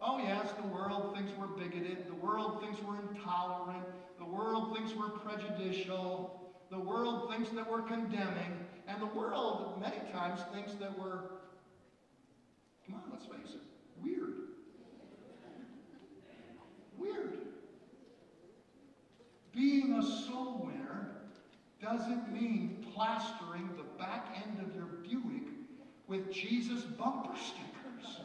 [0.00, 2.06] Oh, yes, the world thinks we're bigoted.
[2.08, 3.84] The world thinks we're intolerant.
[4.18, 6.52] The world thinks we're prejudicial.
[6.70, 8.66] The world thinks that we're condemning.
[8.88, 11.20] And the world, many times, thinks that we're,
[12.86, 13.60] come on, let's face it,
[19.54, 21.08] Being a soul winner
[21.80, 25.48] doesn't mean plastering the back end of your Buick
[26.08, 28.20] with Jesus bumper stickers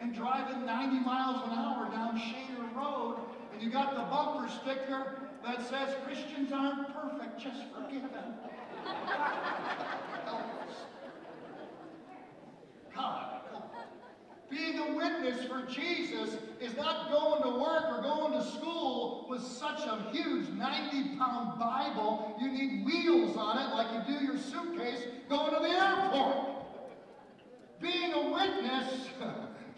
[0.00, 3.18] and driving 90 miles an hour down Shaner Road
[3.52, 8.34] and you got the bumper sticker that says Christians aren't perfect, just forgive them.
[12.94, 13.40] God,
[14.52, 19.42] being a witness for Jesus is not going to work or going to school with
[19.42, 22.36] such a huge 90 pound Bible.
[22.38, 26.36] You need wheels on it like you do your suitcase going to the airport.
[27.80, 29.08] Being a witness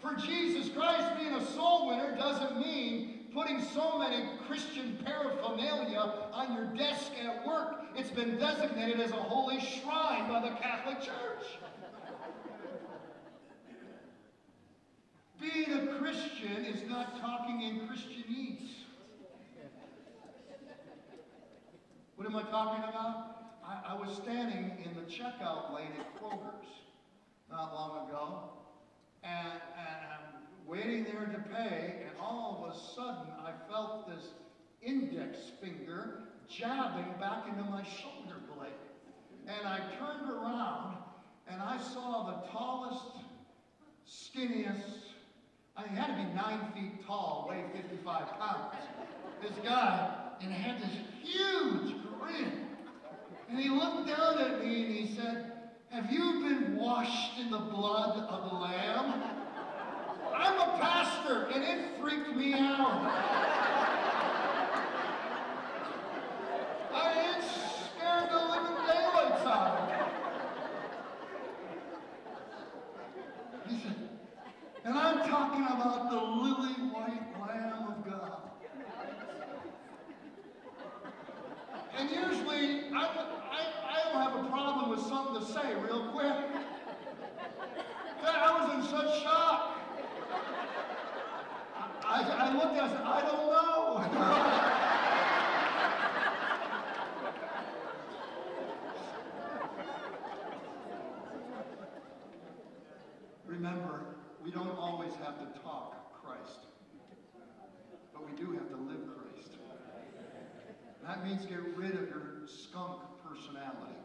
[0.01, 6.53] for Jesus Christ, being a soul winner, doesn't mean putting so many Christian paraphernalia on
[6.53, 7.85] your desk at work.
[7.95, 11.45] It's been designated as a holy shrine by the Catholic Church.
[15.53, 18.69] Being a Christian is not talking in Christianese.
[22.15, 23.53] What am I talking about?
[23.63, 26.67] I, I was standing in the checkout lane at Kroger's
[27.51, 28.49] not long ago,
[29.23, 34.29] and, and I'm waiting there to pay, and all of a sudden I felt this
[34.81, 38.71] index finger jabbing back into my shoulder blade.
[39.47, 40.97] And I turned around,
[41.47, 43.17] and I saw the tallest,
[44.07, 45.05] skinniest,
[45.77, 48.75] I he had to be nine feet tall, weigh 55 pounds.
[49.41, 50.09] This guy,
[50.41, 52.67] and he had this huge grin.
[53.49, 55.51] And he looked down at me and he said,
[55.89, 59.21] Have you been washed in the blood of the Lamb?
[60.33, 63.11] I'm a pastor, and it freaked me out.
[66.93, 69.87] I, it scared the living daylights out of
[73.69, 73.75] me.
[73.75, 74.09] He said,
[74.85, 78.41] and I'm talking about the lily white Lamb of God.
[81.97, 83.05] And usually, I,
[83.51, 86.33] I, I don't have a problem with something to say real quick.
[88.27, 89.77] I was in such shock.
[92.03, 93.75] I, I looked at it and said, I don't know.
[103.47, 104.05] Remember,
[104.45, 106.67] we don't always have to talk Christ.
[108.13, 109.53] But we do have to live Christ.
[110.99, 113.01] And that means get rid of your skunk
[113.45, 113.99] personality,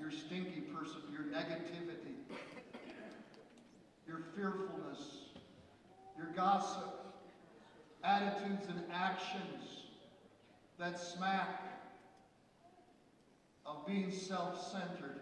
[0.00, 2.14] your stinky person, your negativity,
[4.06, 5.26] your fearfulness,
[6.16, 7.14] your gossip,
[8.02, 9.84] attitudes and actions
[10.78, 11.62] that smack
[13.66, 15.20] of being self centered.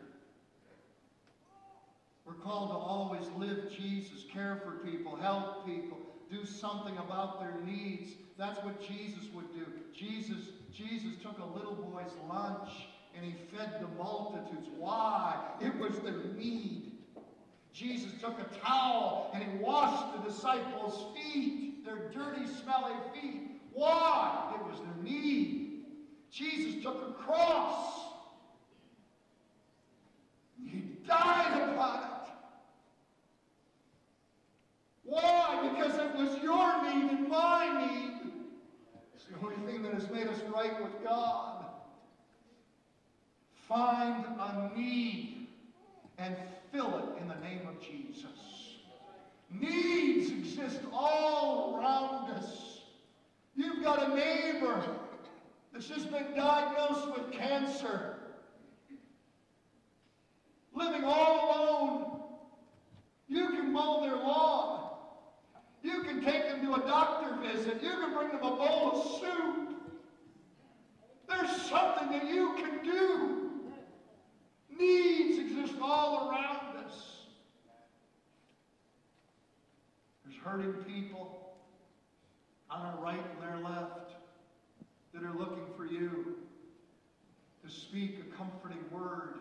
[2.24, 5.98] We're called to always live Jesus, care for people, help people,
[6.30, 8.12] do something about their needs.
[8.36, 9.64] That's what Jesus would do.
[9.94, 12.70] Jesus, Jesus took a little boy's lunch
[13.16, 14.68] and he fed the multitudes.
[14.76, 15.36] Why?
[15.60, 16.92] It was their need.
[17.72, 23.60] Jesus took a towel and he washed the disciples' feet, their dirty, smelly feet.
[23.72, 24.54] Why?
[24.54, 25.84] It was their need.
[26.30, 28.04] Jesus took a cross.
[30.64, 32.32] He died upon it.
[35.04, 35.70] Why?
[35.72, 38.17] Because it was your need and my need.
[39.30, 41.64] The only thing that has made us right with God.
[43.68, 45.48] Find a need
[46.16, 46.34] and
[46.72, 48.76] fill it in the name of Jesus.
[49.50, 52.80] Needs exist all around us.
[53.54, 54.84] You've got a neighbor
[55.72, 58.16] that's just been diagnosed with cancer,
[60.74, 62.20] living all alone.
[63.28, 64.87] You can mow their lawn.
[65.82, 67.82] You can take them to a doctor visit.
[67.82, 69.68] You can bring them a bowl of soup.
[71.28, 73.50] There's something that you can do.
[74.76, 77.26] Needs exist all around us.
[80.24, 81.54] There's hurting people
[82.70, 84.12] on our right and their left
[85.12, 86.36] that are looking for you
[87.64, 89.40] to speak a comforting word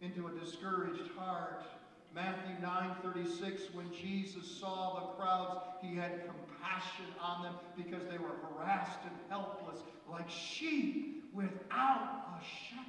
[0.00, 1.64] into a discouraged heart.
[2.14, 8.34] Matthew 9:36 when Jesus saw the crowds he had compassion on them because they were
[8.42, 12.86] harassed and helpless like sheep without a shepherd.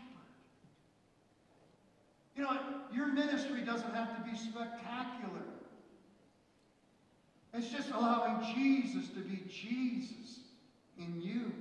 [2.36, 2.60] You know,
[2.92, 5.44] your ministry doesn't have to be spectacular.
[7.54, 10.40] It's just allowing Jesus to be Jesus
[10.98, 11.52] in you.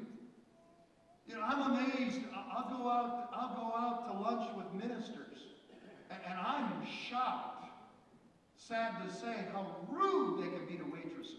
[1.26, 2.20] You know, I'm amazed.
[2.34, 5.29] I'll go out, I'll go out to lunch with ministers,
[6.10, 7.66] and, I'm shocked,
[8.56, 11.34] sad to say, how rude they can be to waitresses.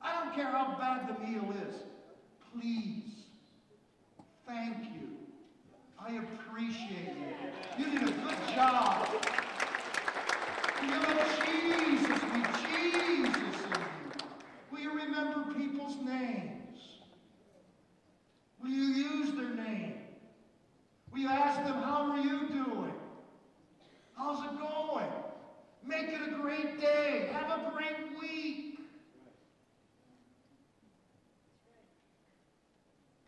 [0.00, 1.74] I don't care how bad the meal is.
[2.52, 3.26] Please,
[4.46, 5.08] thank you.
[6.00, 7.84] I appreciate you.
[7.84, 9.08] You did a good job.
[10.82, 14.12] You let Jesus be Jesus in you.
[14.70, 16.78] Will you remember people's names?
[18.62, 19.94] Will you use their name?
[21.12, 22.92] Will you ask them, how are you doing?
[24.18, 25.06] How's it going?
[25.86, 27.30] Make it a great day.
[27.32, 28.80] Have a great week.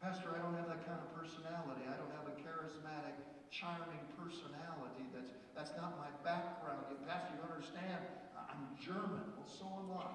[0.03, 1.87] Pastor, I don't have that kind of personality.
[1.87, 3.15] I don't have a charismatic,
[3.53, 5.07] charming personality.
[5.15, 6.83] That's, that's not my background.
[7.07, 8.03] Pastor, you understand?
[8.35, 9.31] I'm German.
[9.39, 10.11] Well, so am I.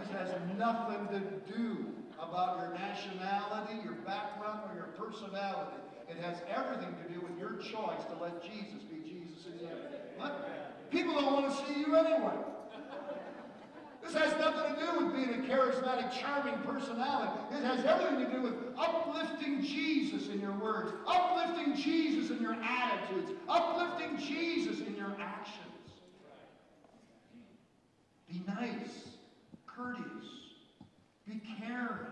[0.00, 1.20] this has nothing to
[1.52, 5.89] do about your nationality, your background, or your personality.
[6.10, 9.74] It has everything to do with your choice to let Jesus be Jesus in you.
[10.16, 10.90] What?
[10.90, 12.34] People don't want to see you anyway.
[14.02, 17.38] This has nothing to do with being a charismatic, charming personality.
[17.52, 22.54] It has everything to do with uplifting Jesus in your words, uplifting Jesus in your
[22.54, 25.66] attitudes, uplifting Jesus in your actions.
[28.28, 29.10] Be nice,
[29.66, 30.26] courteous,
[31.28, 32.06] be caring.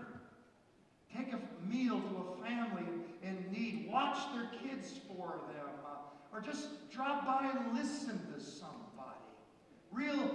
[1.15, 2.83] Take a meal to a family.
[4.09, 5.69] Watch their kids for them.
[5.85, 9.19] Uh, or just drop by and listen to somebody.
[9.91, 10.31] Real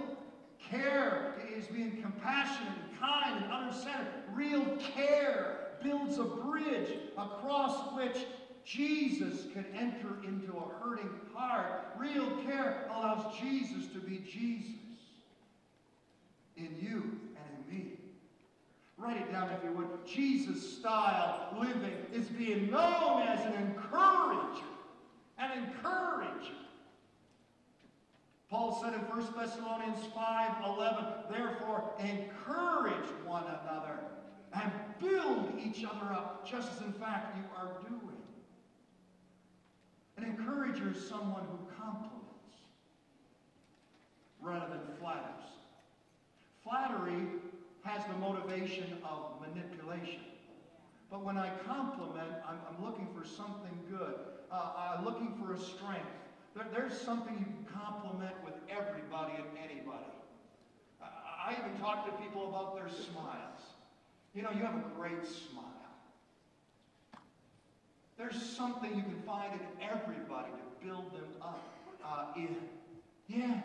[0.69, 4.07] care is being compassionate and kind and other-centered.
[4.33, 8.25] Real care builds a bridge across which
[8.63, 11.87] Jesus can enter into a hurting heart.
[11.97, 14.79] Real care allows Jesus to be Jesus
[16.55, 17.19] in you.
[18.97, 19.87] Write it down if you would.
[20.05, 24.65] Jesus style living is being known as an encourager.
[25.37, 26.53] An encourager.
[28.49, 33.99] Paul said in 1 Thessalonians 5 11, therefore encourage one another
[34.53, 34.71] and
[35.01, 38.15] build each other up, just as in fact you are doing.
[40.17, 42.15] An encourager is someone who compliments
[44.39, 45.43] rather than flatters.
[46.63, 47.27] Flattery
[47.85, 50.21] has the motivation of manipulation.
[51.11, 54.15] But when I compliment, I'm, I'm looking for something good.
[54.51, 56.09] Uh, I'm looking for a strength.
[56.55, 60.03] There, there's something you can compliment with everybody and anybody.
[61.01, 63.61] I, even talk to people about their smiles.
[64.33, 65.63] You know, you have a great smile.
[68.17, 71.61] There's something you can find in everybody to build them up
[72.03, 72.55] uh, in.
[73.27, 73.63] Yes.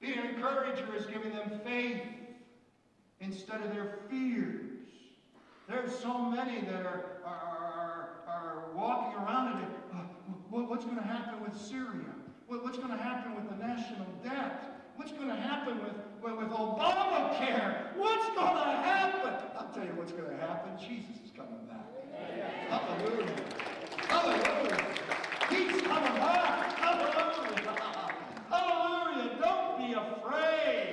[0.00, 2.02] Being an encourager is giving them faith
[3.20, 4.72] instead of their fears.
[5.68, 9.96] There's so many that are, are, are, are walking around and uh,
[10.50, 12.12] what's going to happen with Syria?
[12.46, 14.92] What's going to happen with the national debt?
[14.94, 17.96] What's going to happen with, with, with Obamacare?
[17.96, 19.32] What's going to happen?
[19.58, 20.78] I'll tell you what's going to happen.
[20.78, 21.84] Jesus is coming back.
[22.68, 23.34] Hallelujah.
[24.08, 24.86] Hallelujah.
[25.50, 26.78] He's coming back.
[26.78, 27.76] Hallelujah.
[28.48, 29.36] Hallelujah.
[29.40, 30.86] Don't be afraid.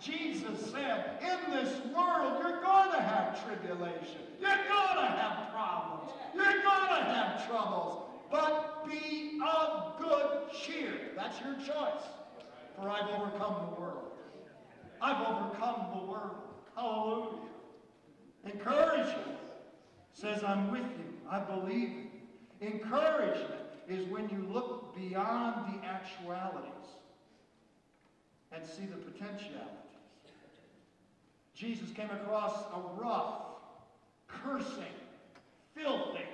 [0.00, 4.22] Jesus said, in this world, you're going to have tribulation.
[4.40, 6.12] You're going to have problems.
[6.34, 8.08] You're going to have troubles.
[8.30, 11.09] But be of good cheer.
[11.20, 12.02] That's your choice.
[12.76, 14.12] For I've overcome the world.
[15.02, 16.36] I've overcome the world.
[16.74, 17.40] Hallelujah.
[18.46, 19.36] Encouragement
[20.14, 21.12] says, I'm with you.
[21.30, 22.10] I believe in
[22.62, 22.72] you.
[22.72, 26.70] Encouragement is when you look beyond the actualities
[28.52, 29.66] and see the potentialities.
[31.54, 33.42] Jesus came across a rough,
[34.26, 34.94] cursing,
[35.74, 36.24] filthy,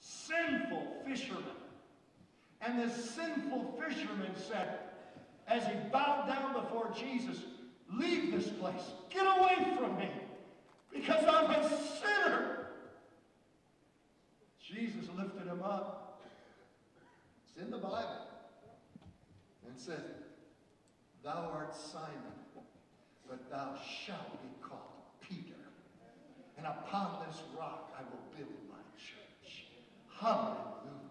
[0.00, 1.61] sinful fisherman.
[2.64, 4.78] And this sinful fisherman said,
[5.48, 7.38] as he bowed down before Jesus,
[7.98, 8.92] Leave this place.
[9.10, 10.08] Get away from me.
[10.92, 11.68] Because I'm a
[12.00, 12.66] sinner.
[14.60, 16.20] Jesus lifted him up.
[17.44, 18.26] It's in the Bible.
[19.68, 20.02] And said,
[21.22, 22.08] Thou art Simon,
[23.28, 24.80] but thou shalt be called
[25.20, 25.54] Peter.
[26.56, 29.66] And upon this rock I will build my church.
[30.18, 31.01] Hallelujah.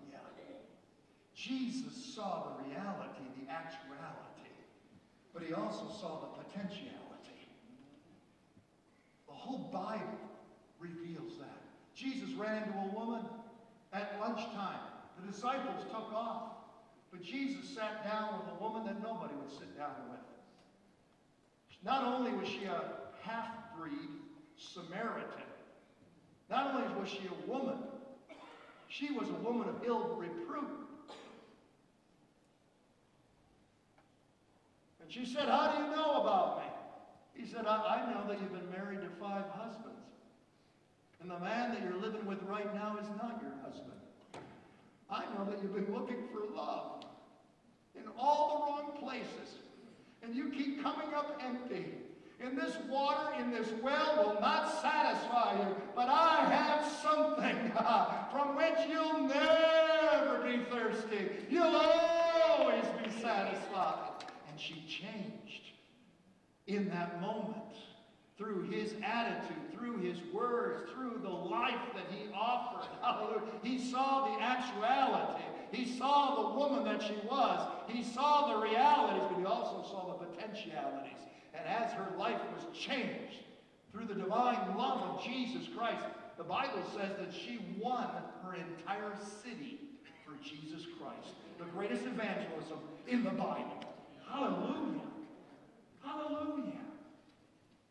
[1.42, 4.54] Jesus saw the reality, the actuality,
[5.34, 6.92] but he also saw the potentiality.
[9.28, 10.20] The whole Bible
[10.80, 11.62] reveals that.
[11.96, 13.26] Jesus ran into a woman
[13.92, 14.80] at lunchtime.
[15.20, 16.44] The disciples took off.
[17.12, 20.20] But Jesus sat down with a woman that nobody would sit down with.
[21.84, 22.84] Not only was she a
[23.22, 24.10] half-breed
[24.58, 25.50] Samaritan,
[26.50, 27.78] not only was she a woman,
[28.88, 30.82] she was a woman of ill repute.
[35.01, 37.44] And she said, How do you know about me?
[37.44, 40.00] He said, I, I know that you've been married to five husbands.
[41.22, 43.92] And the man that you're living with right now is not your husband.
[45.10, 47.04] I know that you've been looking for love
[47.96, 49.58] in all the wrong places.
[50.24, 51.88] And you keep coming up empty.
[52.40, 55.76] And this water in this well will not satisfy you.
[55.96, 57.72] But I have something
[58.32, 61.30] from which you'll never be thirsty.
[61.50, 64.21] You'll always be satisfied.
[64.62, 65.72] She changed
[66.68, 67.58] in that moment
[68.38, 72.88] through his attitude, through his words, through the life that he offered.
[73.02, 73.42] Hallelujah.
[73.64, 75.44] He saw the actuality.
[75.72, 77.72] He saw the woman that she was.
[77.88, 81.20] He saw the realities, but he also saw the potentialities.
[81.54, 83.46] And as her life was changed
[83.92, 86.04] through the divine love of Jesus Christ,
[86.38, 88.08] the Bible says that she won
[88.44, 89.80] her entire city
[90.26, 91.36] for Jesus Christ.
[91.60, 93.81] The greatest evangelism in the Bible.
[94.32, 95.02] Hallelujah.
[96.04, 96.86] Hallelujah.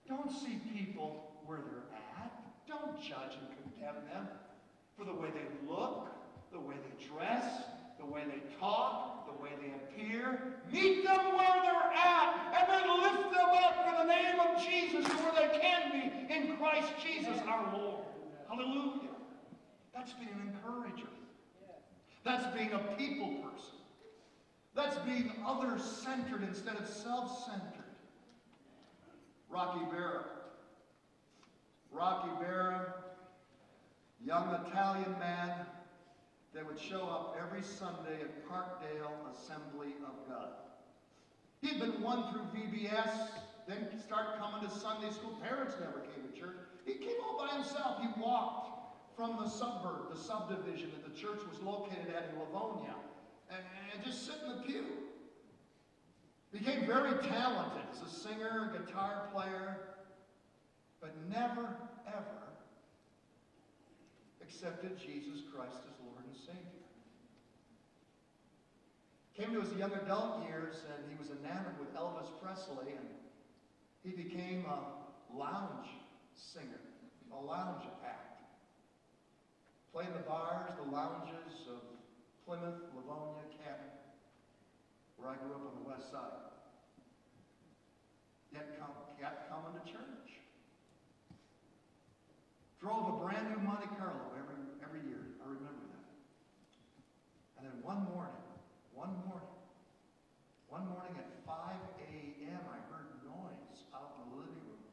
[0.09, 2.33] Don't see people where they're at.
[2.67, 4.29] Don't judge and condemn them
[4.97, 6.09] for the way they look,
[6.51, 7.45] the way they dress,
[7.99, 10.55] the way they talk, the way they appear.
[10.73, 15.05] Meet them where they're at and then lift them up in the name of Jesus
[15.05, 18.05] to where they can be in Christ Jesus our Lord.
[18.49, 19.11] Hallelujah.
[19.95, 21.09] That's being an encourager.
[22.25, 23.80] That's being a people person.
[24.75, 27.85] That's being other-centered instead of self-centered.
[29.49, 30.25] Rocky Berra.
[31.93, 32.93] Rocky Berra,
[34.25, 35.67] young Italian man
[36.55, 40.51] that would show up every Sunday at Parkdale Assembly of God.
[41.63, 43.29] He'd been won through VBS,
[43.69, 45.39] then start coming to Sunday school.
[45.43, 46.57] Parents never came to church.
[46.87, 48.01] He came all by himself.
[48.01, 48.71] He walked
[49.17, 52.95] from the suburb, the subdivision that the church was located at in Livonia,
[53.51, 53.63] and,
[53.95, 54.85] and just sit in the pew.
[56.53, 59.77] Became very talented as a singer, guitar player,
[61.01, 61.77] but never,
[62.07, 62.41] ever
[64.43, 66.81] accepted Jesus Christ as Lord and Savior.
[69.37, 73.07] Came to his young adult years and he was enamored with Elvis Presley and
[74.03, 75.87] he became a lounge
[76.35, 76.81] singer,
[77.33, 78.43] a lounge act.
[79.93, 82.00] Played the bars, the lounges of
[82.47, 83.93] Plymouth, Livonia, Canton,
[85.17, 86.51] where I grew up on the west side.
[88.53, 90.43] Yet come, kept coming to church.
[92.81, 95.23] Drove a brand new Monte Carlo every, every year.
[95.39, 96.09] I remember that.
[97.61, 98.41] And then one morning,
[98.97, 99.55] one morning,
[100.67, 101.77] one morning at 5
[102.09, 104.85] a.m., I heard noise out in the living room.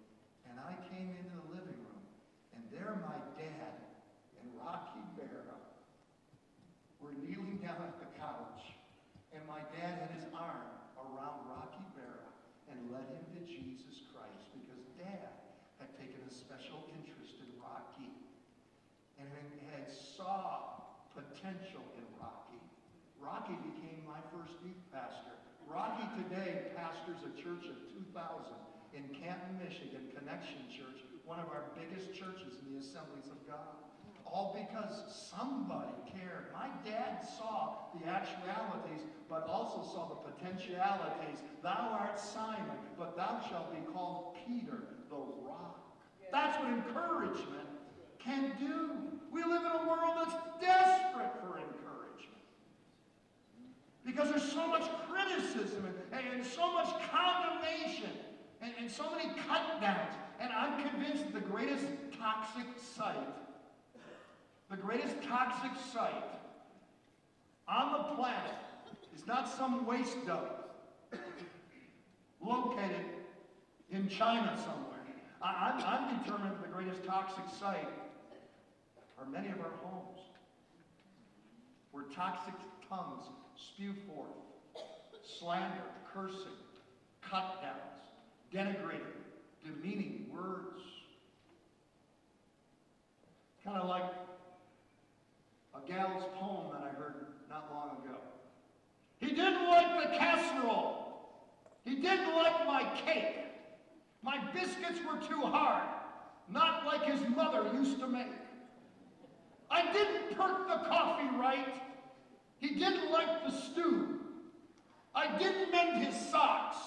[0.52, 2.04] And I came into the living room,
[2.54, 3.88] and there my dad
[4.42, 5.58] and Rocky Berra
[7.00, 8.76] were kneeling down at the couch.
[9.32, 10.68] And my dad had his arm
[10.98, 12.32] around Rocky Berra
[12.68, 15.32] and led him to Jesus Christ because dad
[15.78, 18.10] had taken a special interest in Rocky
[19.22, 19.30] and
[19.70, 20.82] had saw
[21.14, 22.62] potential in Rocky.
[23.22, 25.38] Rocky became my first youth pastor.
[25.68, 27.78] Rocky today pastors a church of
[28.18, 28.58] 2,000
[28.98, 33.78] in Canton, Michigan, Connection Church, one of our biggest churches in the Assemblies of God.
[34.26, 36.52] All because somebody cared.
[36.52, 41.40] My dad saw the actualities, but also saw the potentialities.
[41.62, 45.16] Thou art Simon, but thou shalt be called Peter, the
[45.46, 45.80] rock.
[46.32, 47.70] That's what encouragement
[48.20, 48.98] can do.
[49.32, 51.57] We live in a world that's desperate for.
[54.08, 58.10] Because there's so much criticism and, and so much condemnation
[58.62, 60.14] and, and so many cut downs.
[60.40, 61.86] And I'm convinced the greatest
[62.18, 63.28] toxic site,
[64.72, 66.24] the greatest toxic site
[67.68, 68.56] on the planet
[69.14, 70.52] is not some waste dump
[72.42, 73.06] located
[73.92, 75.00] in China somewhere.
[75.42, 77.90] I, I'm, I'm determined the greatest toxic site
[79.20, 80.22] are many of our homes
[81.92, 82.54] where toxic
[82.88, 83.26] tongues
[83.58, 84.32] spew forth
[85.40, 85.84] slander,
[86.14, 86.58] cursing,
[87.22, 88.08] cut downs,
[88.54, 89.02] denigrating,
[89.64, 90.82] demeaning words.
[93.64, 94.04] Kind of like
[95.76, 98.18] a gal's poem that I heard not long ago.
[99.20, 101.04] He didn't like the casserole.
[101.84, 103.40] He didn't like my cake.
[104.22, 105.88] My biscuits were too hard,
[106.50, 108.28] not like his mother used to make.
[109.70, 111.87] I didn't perk the coffee right.
[112.60, 114.20] He didn't like the stew.
[115.14, 116.78] I didn't mend his socks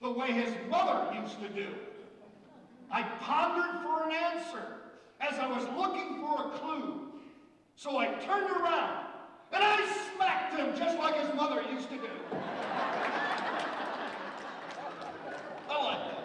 [0.00, 1.68] the way his mother used to do.
[2.90, 4.66] I pondered for an answer
[5.20, 7.12] as I was looking for a clue.
[7.76, 9.06] So I turned around
[9.52, 12.10] and I smacked him just like his mother used to do.
[15.70, 16.24] I like that.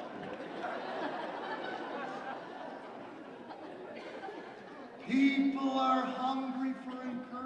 [5.07, 7.38] People are hungry for encouragement.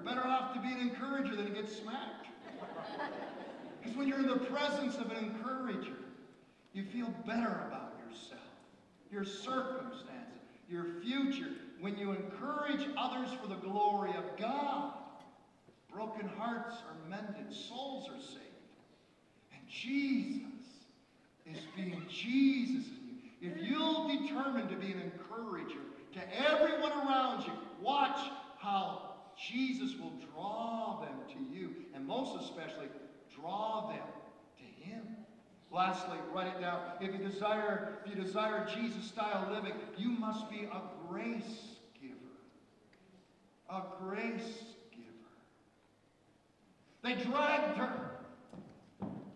[0.00, 2.26] You're better off to be an encourager than to get smacked.
[3.80, 5.96] Because when you're in the presence of an encourager,
[6.72, 8.40] you feel better about yourself,
[9.12, 10.40] your circumstances,
[10.70, 11.50] your future.
[11.80, 14.94] When you encourage others for the glory of God,
[15.92, 18.40] broken hearts are mended, souls are saved.
[19.52, 20.46] And Jesus
[21.46, 22.86] is being Jesus
[23.42, 23.52] in you.
[23.52, 25.80] If you'll determine to be an encourager
[26.14, 28.18] to everyone around you, watch
[28.58, 29.09] how
[29.48, 32.88] Jesus will draw them to you, and most especially,
[33.34, 34.06] draw them
[34.58, 35.02] to Him.
[35.72, 36.80] Lastly, write it down.
[37.00, 42.14] If you desire, if you desire Jesus style living, you must be a grace giver.
[43.70, 45.30] A grace giver.
[47.02, 48.10] They dragged her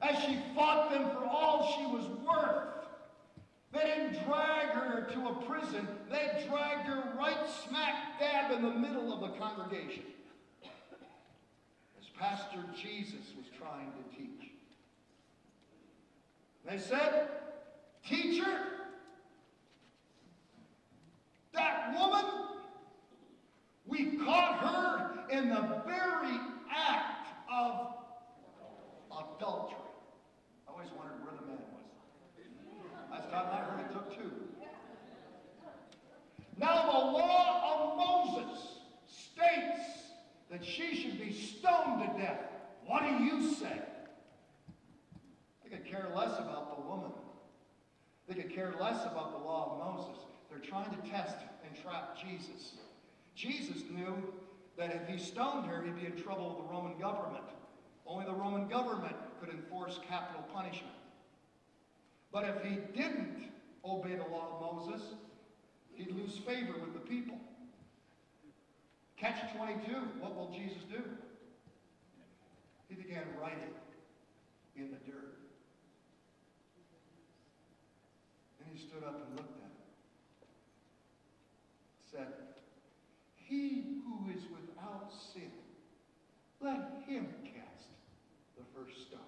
[0.03, 2.74] as she fought them for all she was worth.
[3.75, 5.89] They didn't drag her to a prison.
[6.09, 10.05] They dragged her right smack dab in the middle of the congregation.
[11.99, 14.51] As Pastor Jesus was trying to teach.
[16.69, 17.29] They said,
[18.07, 18.59] Teacher,
[21.53, 22.25] that woman,
[23.87, 26.39] we caught her in the very
[26.75, 27.89] act of
[29.11, 29.79] adultery.
[30.69, 31.85] I always wondered where the man was.
[33.11, 34.31] Last time I heard it took two.
[36.57, 39.81] Now the law of Moses states
[40.51, 42.41] that she should be stoned to death.
[42.87, 43.81] What do you say?
[45.63, 47.11] They could care less about the woman.
[48.29, 50.23] They could care less about the law of Moses.
[50.49, 52.75] They're trying to test and trap Jesus.
[53.35, 54.33] Jesus knew
[54.79, 57.45] that if he stoned her, he'd be in trouble with the Roman government.
[58.07, 60.95] Only the Roman government could enforce capital punishment.
[62.35, 63.53] But if he didn't
[63.85, 65.03] obey the law of Moses,
[65.95, 67.39] he'd lose favor with the people.
[69.17, 71.01] Catch 22, what will Jesus do?
[72.89, 73.71] He began writing
[74.75, 75.37] in the dirt.
[78.59, 79.87] Then he stood up and looked at it.
[82.11, 82.33] Said,
[83.37, 85.53] he who is without sin,
[86.61, 87.91] let him cast
[88.57, 89.21] the first stone.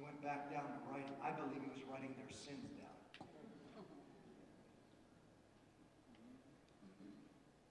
[0.00, 1.16] He went back down to writing.
[1.24, 2.96] I believe he was writing their sins down.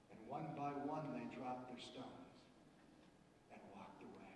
[0.10, 2.34] And one by one, they dropped their stones
[3.54, 4.34] and walked away.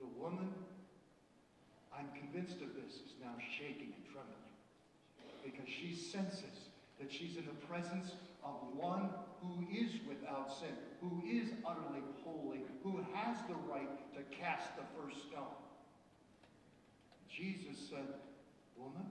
[0.00, 0.48] The woman,
[1.92, 4.56] I'm convinced of this, is now shaking and trembling
[5.44, 11.22] because she senses that she's in the presence of one who is without sin, who
[11.28, 15.65] is utterly holy, who has the right to cast the first stone.
[17.36, 18.06] Jesus said,
[18.78, 19.04] Woman,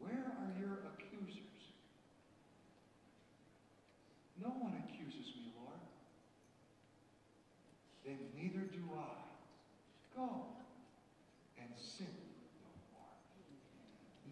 [0.00, 1.36] where are your accusers?
[4.42, 5.78] No one accuses me, Lord.
[8.04, 10.16] Then neither do I.
[10.16, 10.46] Go
[11.56, 12.06] and sin
[12.64, 13.14] no more.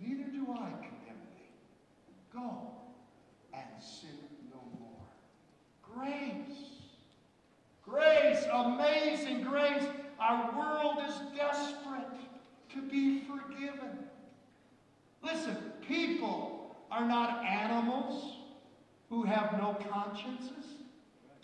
[0.01, 1.53] Neither do I condemn thee.
[2.33, 2.73] Go
[3.55, 4.19] and sin
[4.51, 5.07] no more.
[5.83, 6.83] Grace.
[7.85, 9.85] Grace, amazing grace.
[10.21, 12.19] Our world is desperate
[12.75, 13.99] to be forgiven.
[15.23, 15.57] Listen,
[15.87, 18.37] people are not animals
[19.11, 20.65] who have no consciences.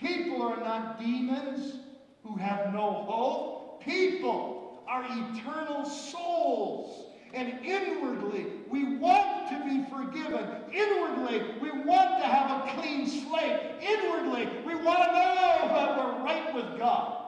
[0.00, 1.76] People are not demons
[2.24, 3.82] who have no hope.
[3.84, 7.06] People are eternal souls.
[7.32, 10.48] And inwardly, we want to be forgiven.
[10.72, 13.60] Inwardly, we want to have a clean slate.
[13.80, 17.24] Inwardly, we want to know that we're right with God.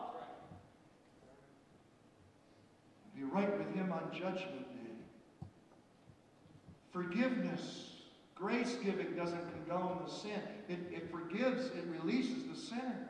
[3.16, 5.47] Be right with Him on Judgment Day.
[6.91, 7.91] Forgiveness,
[8.34, 10.41] grace giving doesn't condone the sin.
[10.68, 13.09] It, it forgives, it releases the sinner.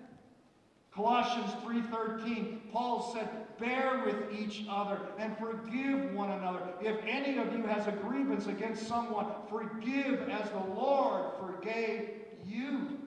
[0.93, 6.63] Colossians 3:13, Paul said, "Bear with each other and forgive one another.
[6.81, 12.09] If any of you has a grievance against someone, forgive as the Lord forgave
[12.47, 12.99] you."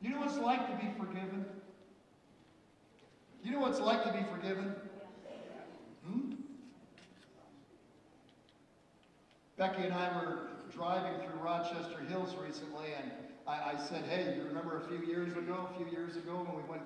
[0.00, 1.44] You know what it's like to be forgiven?
[3.42, 4.74] You know what it's like to be forgiven?
[9.56, 13.10] Becky and I were driving through Rochester Hills recently, and
[13.46, 16.56] I, I, said, hey, you remember a few years ago, a few years ago when
[16.56, 16.82] we went,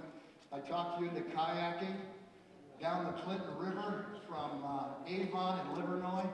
[0.53, 1.97] I talked you into kayaking
[2.81, 6.29] down the Clinton River from uh, Avon and Livernois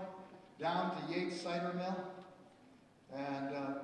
[0.61, 1.97] down to Yates Cider Mill.
[3.15, 3.75] And uh,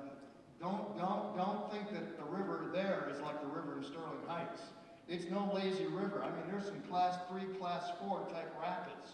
[0.59, 4.61] don't, don't, don't think that the river there is like the river in Sterling Heights.
[5.07, 6.21] It's no lazy river.
[6.21, 9.11] I mean, there's some class three, class four type rapids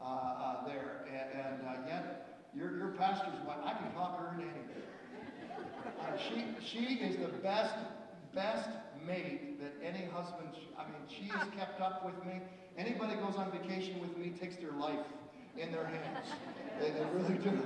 [0.00, 1.04] uh, uh, there.
[1.08, 4.82] And, and uh, yet, your, your pastor's wife, I can talk her into anything.
[6.00, 7.74] Uh, she, she is the best,
[8.34, 8.68] best
[9.06, 10.48] mate that any husband,
[10.78, 12.40] I mean, she has kept up with me.
[12.76, 15.06] Anybody goes on vacation with me takes their life
[15.56, 16.26] in their hands.
[16.80, 17.60] They, they really do.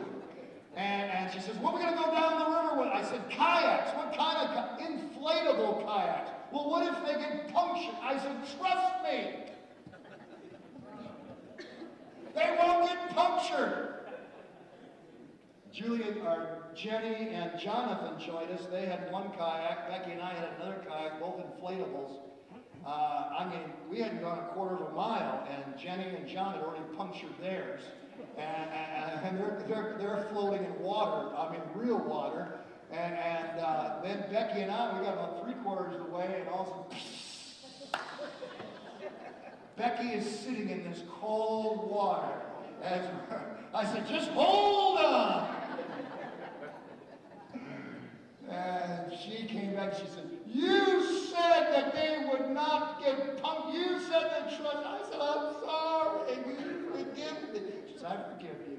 [0.77, 2.89] And, and she says, what are we going to go down the river with?
[2.89, 3.95] I said, kayaks.
[3.97, 6.31] What kind of inflatable kayaks?
[6.53, 7.95] Well, what if they get punctured?
[8.03, 9.45] I said, trust me.
[12.35, 13.94] They won't get punctured.
[15.75, 18.67] Julia, or Jenny and Jonathan joined us.
[18.71, 19.89] They had one kayak.
[19.89, 22.21] Becky and I had another kayak, both inflatables.
[22.87, 22.91] Uh,
[23.39, 26.63] I mean, we hadn't gone a quarter of a mile, and Jenny and John had
[26.63, 27.81] already punctured theirs.
[28.39, 32.61] And, and, and they're, they're, they're floating in water, I mean, real water.
[32.93, 36.37] And, and uh, then Becky and I, we got about three quarters of the way,
[36.39, 38.07] and all of a sudden,
[39.77, 42.43] Becky is sitting in this cold water.
[42.81, 43.07] As
[43.75, 45.64] I said, just hold on.
[48.51, 53.75] And she came back, she said, You said that they would not get pumped.
[53.75, 54.77] You said that trust.
[54.77, 56.37] I said, I'm sorry.
[56.47, 57.71] You forgive me.
[57.91, 58.79] She said, I forgive you.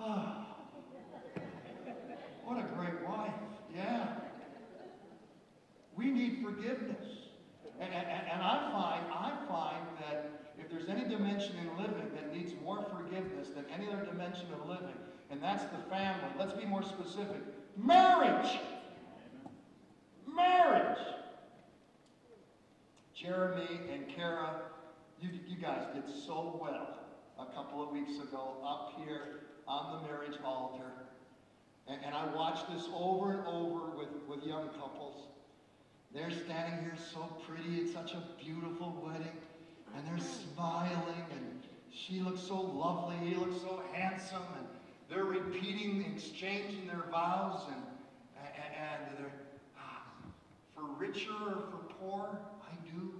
[0.00, 0.46] Oh,
[2.44, 3.32] what a great wife.
[3.74, 4.08] Yeah.
[5.96, 7.06] We need forgiveness.
[7.80, 12.34] And, and, and I find, I find that if there's any dimension in living that
[12.34, 14.96] needs more forgiveness than any other dimension of living,
[15.30, 16.28] and that's the family.
[16.38, 17.42] Let's be more specific.
[17.76, 18.58] Marriage.
[20.36, 20.98] Marriage.
[23.14, 24.60] Jeremy and Kara,
[25.20, 26.98] you, you guys did so well
[27.40, 30.92] a couple of weeks ago up here on the marriage altar.
[31.88, 35.24] And, and I watched this over and over with, with young couples.
[36.14, 37.80] They're standing here so pretty.
[37.80, 39.36] It's such a beautiful wedding.
[39.96, 41.24] And they're smiling.
[41.30, 43.16] And she looks so lovely.
[43.26, 44.42] He looks so handsome.
[44.58, 44.66] And
[45.08, 47.62] they're repeating, exchanging their vows.
[47.68, 47.82] And,
[48.38, 49.32] and, and they're,
[50.76, 53.12] for richer or for poor, I do.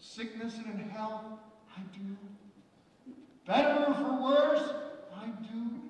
[0.00, 1.22] Sickness and in health,
[1.76, 2.16] I do.
[3.46, 4.68] Better or for worse,
[5.16, 5.80] I do.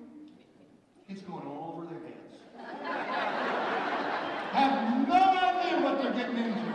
[1.07, 2.35] It's going all over their heads.
[4.53, 6.69] Have no idea what they're getting into.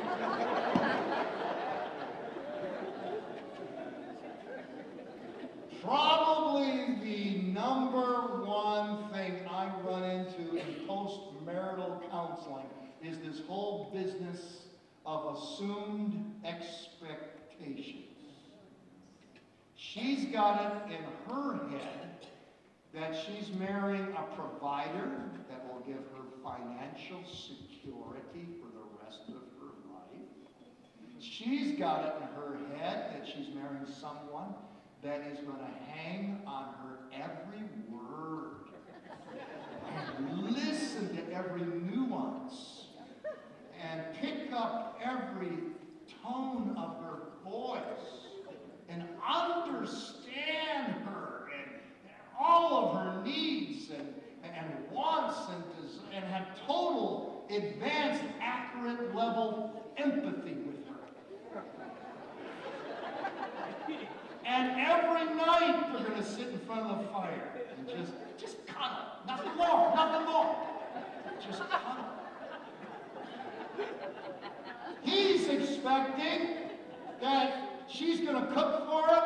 [5.83, 12.67] Probably the number one thing I run into in post-marital counseling
[15.35, 18.05] assumed expectations.
[19.77, 22.27] She's got it in her head
[22.95, 25.11] that she's marrying a provider
[25.49, 30.29] that will give her financial security for the rest of her life.
[31.21, 34.55] She's got it in her head that she's marrying someone
[35.03, 38.69] that is going to hang on her every word
[40.17, 42.74] and listen to every nuance
[43.95, 45.57] and pick up every
[46.23, 47.79] tone of her voice
[48.89, 51.81] and understand her and
[52.39, 54.09] all of her needs and,
[54.43, 55.63] and wants and,
[56.13, 61.63] and have total advanced, accurate level empathy with her.
[64.45, 68.67] And every night they're going to sit in front of the fire and just, just
[68.67, 69.07] cuddle.
[69.27, 70.57] Nothing more, nothing more.
[71.41, 72.24] Just cuddle.
[75.03, 76.57] He's expecting
[77.21, 79.23] that she's going to cook for him.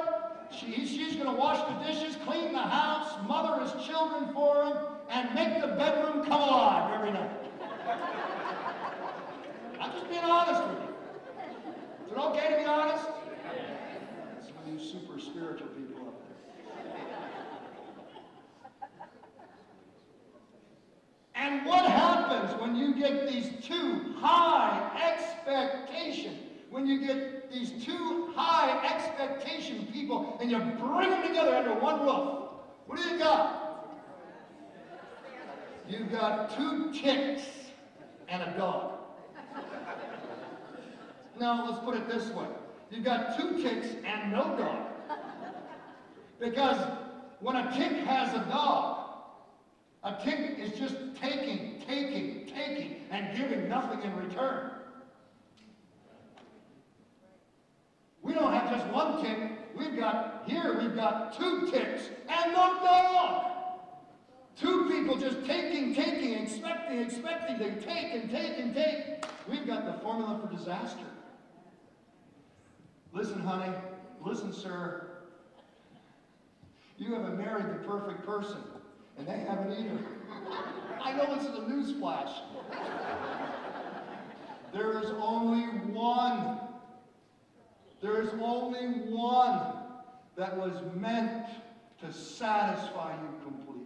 [0.50, 4.76] She, she's going to wash the dishes, clean the house, mother his children for him,
[5.10, 7.30] and make the bedroom come alive every night.
[9.80, 12.06] I'm just being honest with you.
[12.06, 13.04] Is it okay to be honest?
[14.46, 16.98] Some of you super spiritual people up there.
[21.34, 21.84] And what
[22.28, 26.38] happens when you get these two high expectations?
[26.70, 32.00] When you get these two high expectation people and you bring them together under one
[32.00, 32.50] roof,
[32.86, 33.64] what do you got?
[35.88, 37.42] You've got two ticks
[38.28, 38.92] and a dog.
[41.40, 42.46] Now, let's put it this way.
[42.90, 44.86] You've got two ticks and no dog.
[46.38, 46.76] Because
[47.40, 48.97] when a tick has a dog,
[50.04, 54.70] a tick is just taking, taking, taking, and giving nothing in return.
[58.22, 59.52] We don't have just one tick.
[59.76, 63.44] We've got, here we've got two ticks and no dog.
[64.60, 69.24] Two people just taking, taking, expecting, expecting to take and take and take.
[69.48, 71.06] We've got the formula for disaster.
[73.12, 73.72] Listen, honey.
[74.20, 75.08] Listen, sir.
[76.98, 78.58] You haven't married the perfect person,
[79.18, 79.98] and they haven't either.
[81.02, 82.30] I know this is a news flash.
[84.72, 85.62] There is only
[85.92, 86.60] one.
[88.00, 89.72] There is only one
[90.36, 91.46] that was meant
[92.00, 93.84] to satisfy you completely.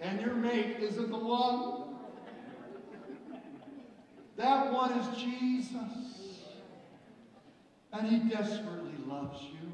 [0.00, 1.84] And your mate isn't the one.
[4.36, 5.72] That one is Jesus.
[7.92, 9.67] And he desperately loves you.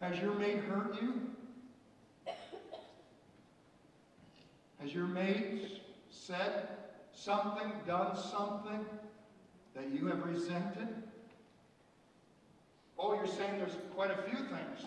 [0.00, 1.14] Has your mate hurt you?
[4.80, 6.68] Has your mate said
[7.12, 8.84] something, done something
[9.74, 10.88] that you have resented?
[12.96, 14.86] Oh, you're saying there's quite a few things.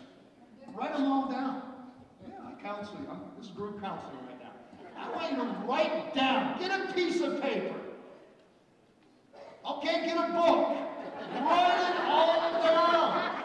[0.73, 1.61] Write them all down.
[2.27, 3.07] Yeah, I counsel you.
[3.11, 4.51] I'm, this is group counseling right now.
[4.97, 6.57] I want you to write down.
[6.59, 7.75] Get a piece of paper.
[9.69, 10.77] Okay, get a book.
[11.35, 13.41] Write it all down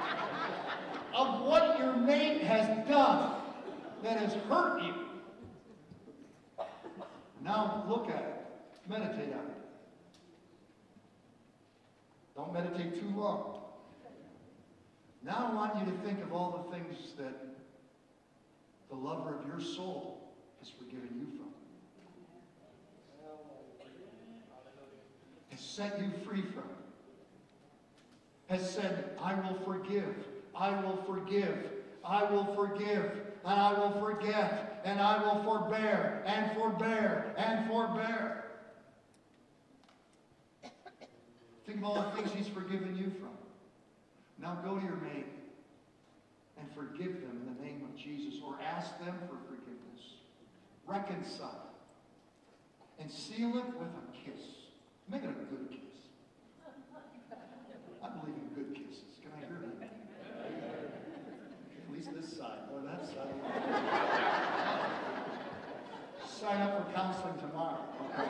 [1.17, 3.33] of what your mate has done
[4.03, 4.95] that has hurt you.
[7.43, 8.47] Now look at it.
[8.89, 9.57] Meditate on it.
[12.37, 13.61] Don't meditate too long.
[15.25, 17.35] Now I want you to think of all the things that
[18.91, 21.49] the lover of your soul has forgiven you from.
[25.51, 26.69] Has set you free from.
[28.49, 30.15] Has said, I will forgive.
[30.55, 31.73] I will forgive.
[32.07, 33.11] I will forgive.
[33.45, 34.81] And I will forget.
[34.85, 36.23] And I will forbear.
[36.27, 37.35] And forbear.
[37.37, 38.45] And forbear.
[41.67, 43.37] Think of all the things he's forgiven you from.
[44.41, 45.27] Now go to your mate
[46.59, 50.21] and forgive them in the name of Jesus or ask them for forgiveness.
[50.87, 51.67] Reconcile.
[52.99, 54.45] And seal it with a kiss.
[55.11, 55.81] Make it a good kiss.
[58.03, 59.19] I believe in good kisses.
[59.21, 59.93] Can I hear that?
[61.89, 63.35] At least this side or that side.
[66.27, 67.85] Sign up for counseling tomorrow.
[68.13, 68.29] Okay.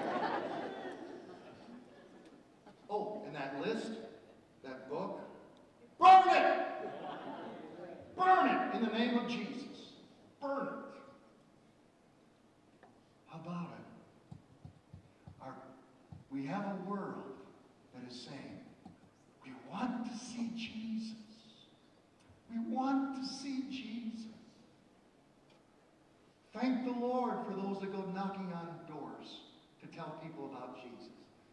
[2.89, 3.93] Oh, and that list,
[4.65, 5.21] that book,
[5.99, 6.67] burn it!
[8.17, 9.93] Burn it in the name of Jesus.
[10.41, 11.01] Burn it.
[13.27, 14.39] How about it?
[15.43, 15.55] Our,
[16.31, 17.25] we have a world
[17.95, 18.61] that is saying,
[19.45, 21.17] we want to see Jesus.
[22.51, 24.27] We want to see Jesus.
[26.55, 29.41] Thank the Lord for those that go knocking on doors
[29.83, 31.13] to tell people about Jesus.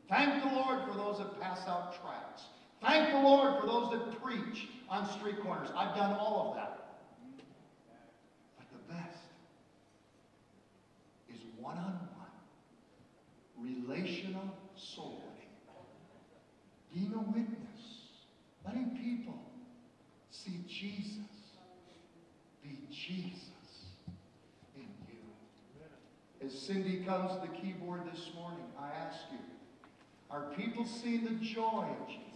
[0.10, 2.44] Thank the Lord for those that pass out tracts.
[2.82, 5.70] Thank the Lord for those that preach on street corners.
[5.76, 6.86] I've done all of that.
[8.58, 9.18] But the best
[11.34, 15.24] is one on one, relational soul
[16.94, 17.82] winning, being a witness,
[18.64, 19.42] letting people
[20.30, 21.18] see Jesus
[22.62, 23.50] be Jesus
[24.76, 26.46] in you.
[26.46, 29.40] As Cindy comes to the keyboard this morning, I ask you,
[30.30, 32.33] are people seeing the joy of Jesus?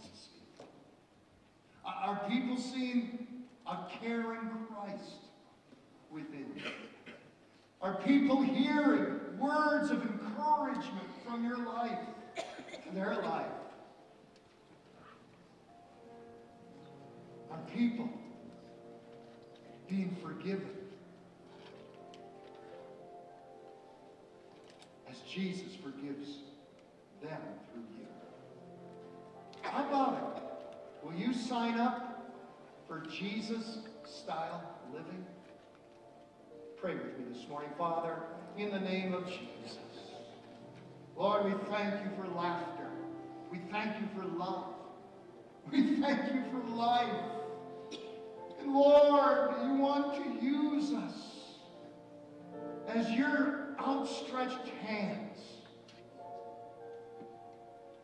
[1.88, 3.26] Are people seeing
[3.66, 5.14] a caring Christ
[6.10, 6.62] within you?
[7.80, 11.98] Are people hearing words of encouragement from your life
[12.36, 13.46] to their life?
[17.50, 18.08] Are people
[19.88, 20.70] being forgiven
[25.10, 26.28] as Jesus forgives
[27.22, 27.40] them
[27.72, 28.06] through you?
[29.62, 30.47] How about it?
[31.02, 32.32] Will you sign up
[32.86, 35.24] for Jesus style living?
[36.80, 38.16] Pray with me this morning, Father,
[38.56, 39.78] in the name of Jesus.
[41.16, 42.88] Lord, we thank you for laughter.
[43.50, 44.74] We thank you for love.
[45.70, 47.12] We thank you for life.
[48.60, 51.14] And Lord, you want to use us
[52.88, 55.38] as your outstretched hands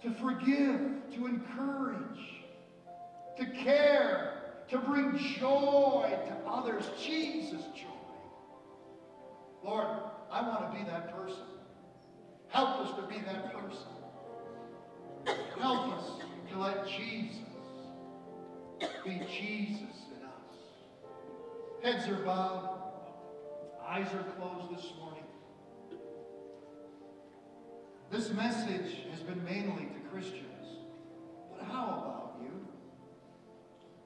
[0.02, 0.80] to forgive,
[1.14, 2.33] to encourage,
[3.38, 6.84] to care, to bring joy to others.
[7.02, 7.88] Jesus' joy.
[9.62, 9.86] Lord,
[10.30, 11.42] I want to be that person.
[12.48, 13.88] Help us to be that person.
[15.60, 16.04] Help us
[16.50, 17.38] to let Jesus
[19.04, 20.56] be Jesus in us.
[21.82, 22.78] Heads are bowed,
[23.86, 25.24] eyes are closed this morning.
[28.10, 30.78] This message has been mainly to Christians.
[31.50, 32.23] But how about?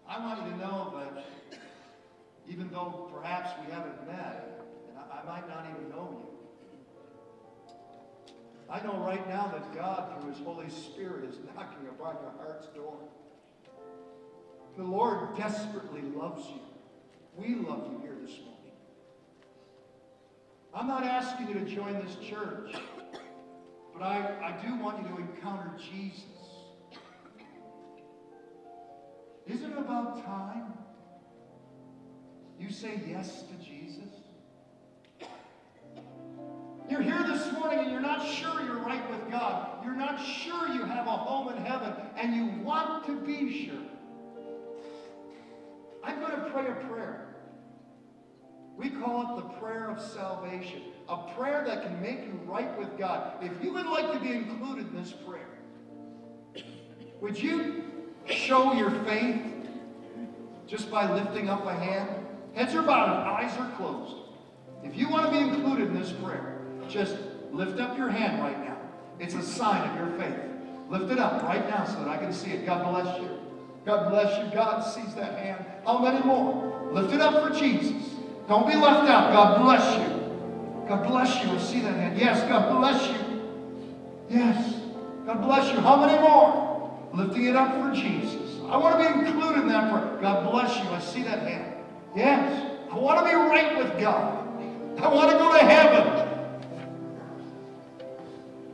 [0.08, 1.24] I want you to know that
[2.48, 6.38] even though perhaps we haven't met, and I, I might not even know you,
[8.70, 12.68] I know right now that God, through His Holy Spirit, is knocking upon your heart's
[12.68, 12.96] door.
[14.76, 16.60] The Lord desperately loves you.
[17.36, 18.54] We love you here this morning.
[20.74, 22.74] I'm not asking you to join this church,
[23.92, 26.37] but I, I do want you to encounter Jesus.
[29.48, 30.74] Isn't it about time
[32.60, 34.12] you say yes to Jesus?
[36.90, 39.84] You're here this morning and you're not sure you're right with God.
[39.84, 43.80] You're not sure you have a home in heaven, and you want to be sure.
[46.04, 47.34] I'm going to pray a prayer.
[48.76, 52.98] We call it the prayer of salvation, a prayer that can make you right with
[52.98, 53.42] God.
[53.42, 55.58] If you would like to be included in this prayer,
[57.20, 57.87] would you
[58.28, 59.40] show your faith
[60.66, 62.08] just by lifting up a hand?
[62.54, 64.16] Heads are bowed, eyes are closed.
[64.82, 66.58] If you want to be included in this prayer,
[66.88, 67.16] just
[67.52, 68.76] lift up your hand right now.
[69.18, 70.38] It's a sign of your faith.
[70.88, 72.64] Lift it up right now so that I can see it.
[72.64, 73.38] God bless you.
[73.84, 74.54] God bless you.
[74.54, 75.64] God sees that hand.
[75.84, 76.90] How many more?
[76.92, 78.14] Lift it up for Jesus.
[78.48, 79.32] Don't be left out.
[79.32, 80.18] God bless you.
[80.88, 81.50] God bless you.
[81.50, 82.18] I see that hand.
[82.18, 83.42] Yes, God bless you.
[84.30, 84.74] Yes.
[85.26, 85.80] God bless you.
[85.80, 86.67] How many more?
[87.14, 88.60] Lifting it up for Jesus.
[88.68, 90.18] I want to be included in that prayer.
[90.20, 90.88] God bless you.
[90.90, 91.74] I see that hand.
[92.14, 92.76] Yes.
[92.90, 94.46] I want to be right with God.
[94.98, 96.28] I want to go to heaven.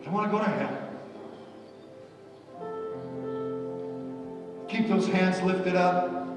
[0.07, 0.79] I want to go to heaven.
[4.69, 6.34] Keep those hands lifted up.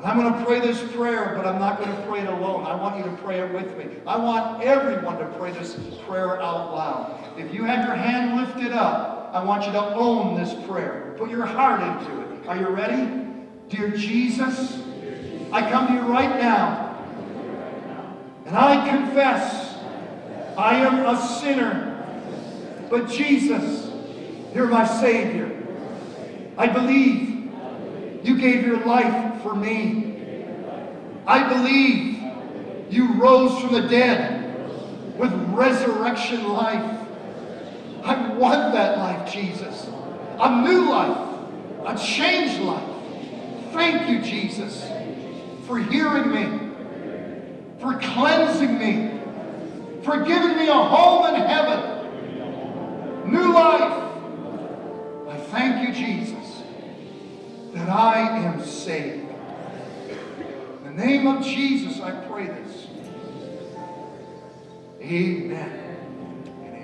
[0.00, 2.64] And I'm going to pray this prayer, but I'm not going to pray it alone.
[2.64, 3.98] I want you to pray it with me.
[4.06, 5.74] I want everyone to pray this
[6.08, 7.22] prayer out loud.
[7.36, 11.14] If you have your hand lifted up, I want you to own this prayer.
[11.18, 12.48] Put your heart into it.
[12.48, 13.26] Are you ready?
[13.68, 14.82] Dear Jesus,
[15.52, 17.04] I come to you right now.
[18.46, 19.76] And I confess
[20.56, 22.86] I am a sinner.
[22.88, 23.92] But Jesus,
[24.54, 25.62] you're my Savior.
[26.56, 27.52] I believe
[28.22, 30.16] you gave your life for me.
[31.26, 32.22] I believe
[32.90, 36.98] you rose from the dead with resurrection life.
[38.02, 39.86] I want that life, Jesus.
[40.38, 41.28] A new life,
[41.86, 42.88] a changed life.
[43.72, 44.84] Thank you, Jesus,
[45.66, 46.72] for hearing me,
[47.78, 49.20] for cleansing me,
[50.02, 54.08] for giving me a home in heaven, new life.
[55.28, 56.62] I thank you, Jesus,
[57.74, 59.29] that I am saved.
[61.00, 62.86] Name of Jesus, I pray this.
[65.00, 65.79] Amen.